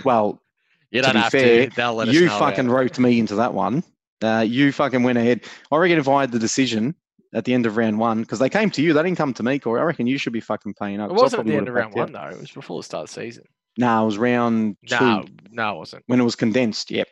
[0.04, 0.40] well,
[0.90, 1.74] You To don't be have fair, to.
[1.74, 2.70] They'll let us you fucking it.
[2.70, 3.82] roped me into that one.
[4.22, 5.40] Uh, you fucking went ahead.
[5.72, 6.94] I reckon if I had the decision
[7.34, 9.42] at the end of round one, because they came to you, they didn't come to
[9.42, 9.80] me, Corey.
[9.80, 11.10] I reckon you should be fucking paying up.
[11.10, 12.28] It wasn't at the end of round one though.
[12.28, 13.44] It was before the start of the season.
[13.76, 16.04] No, it was round two No, no, it wasn't.
[16.06, 16.92] when it was condensed.
[16.92, 17.08] Yep,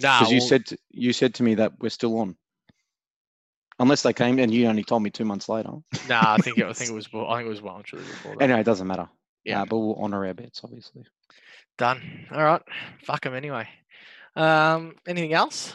[0.00, 2.36] No, because you well, said to, you said to me that we're still on.
[3.78, 5.70] Unless they came and you only told me two months later.
[5.70, 6.20] no.
[6.22, 7.08] I think it, I think it was.
[7.14, 8.42] I think it was well and truly before that.
[8.42, 9.08] Anyway, it doesn't matter.
[9.44, 9.62] Yeah.
[9.62, 11.04] Uh, but we'll honour our bets, obviously.
[11.78, 12.26] Done.
[12.30, 12.62] All right.
[13.04, 13.66] Fuck them anyway.
[14.36, 15.74] Um, anything else?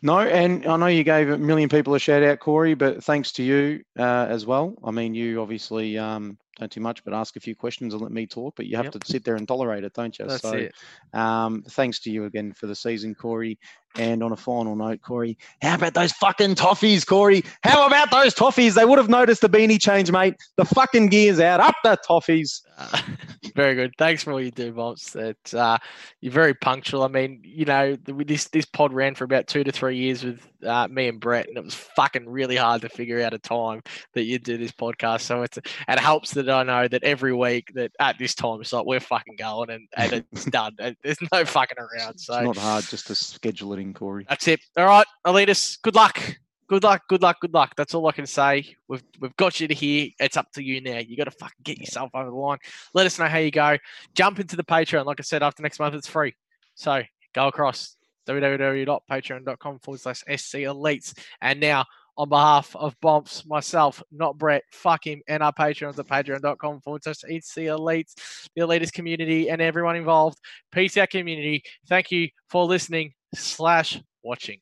[0.00, 3.32] No, and I know you gave a million people a shout out, Corey, but thanks
[3.32, 4.74] to you uh, as well.
[4.84, 8.12] I mean, you obviously um, don't do much but ask a few questions and let
[8.12, 8.94] me talk, but you have Yep.
[8.94, 10.26] to sit there and tolerate it, don't you?
[10.26, 10.74] That's so, it.
[11.12, 13.58] Um, thanks to you again for the season, Corey.
[13.96, 17.42] And on a final note, Corey, how about those fucking toffees, Corey?
[17.64, 18.74] How about those toffees?
[18.74, 20.34] They would have noticed the beanie change, mate.
[20.56, 21.60] The fucking gear's out.
[21.60, 22.60] Up the toffees.
[22.76, 23.00] Uh,
[23.56, 23.92] very good.
[23.98, 25.12] Thanks for all you do, Bumps.
[25.12, 25.78] That uh,
[26.20, 27.02] you're very punctual.
[27.02, 30.46] I mean, you know, this this pod ran for about two to three years with
[30.64, 33.82] uh, me and Brett, and it was fucking really hard to figure out a time
[34.14, 35.22] that you do this podcast.
[35.22, 38.72] So it's it helps that I know that every week that at this time it's
[38.72, 40.74] like we're fucking going and, and it's done.
[40.78, 42.10] And There's no fucking around.
[42.12, 44.26] It's So not hard just to schedule it in, Corey.
[44.28, 44.60] that's it.
[44.76, 46.20] All right, Elitas, good luck.
[46.68, 47.72] Good luck, good luck, good luck.
[47.78, 48.74] That's all I can say.
[48.88, 50.10] We've we've got you to here.
[50.20, 50.98] It's up to you now.
[50.98, 52.58] You got to fucking get yourself over the line.
[52.92, 53.78] Let us know how you go.
[54.14, 55.06] Jump into the Patreon.
[55.06, 56.34] Like I said, after next month, it's free.
[56.74, 57.02] So
[57.34, 57.96] go across
[58.28, 61.18] www.patreon.com forward slash SC Elites.
[61.40, 61.84] And now,
[62.16, 67.04] on behalf of Bumps, myself, not Brett, fuck him, and our Patreons at patreon.com forward
[67.04, 68.14] slash SC Elites,
[68.56, 70.38] the Elites community, and everyone involved.
[70.72, 71.62] Peace out, community.
[71.88, 74.58] Thank you for listening slash watching.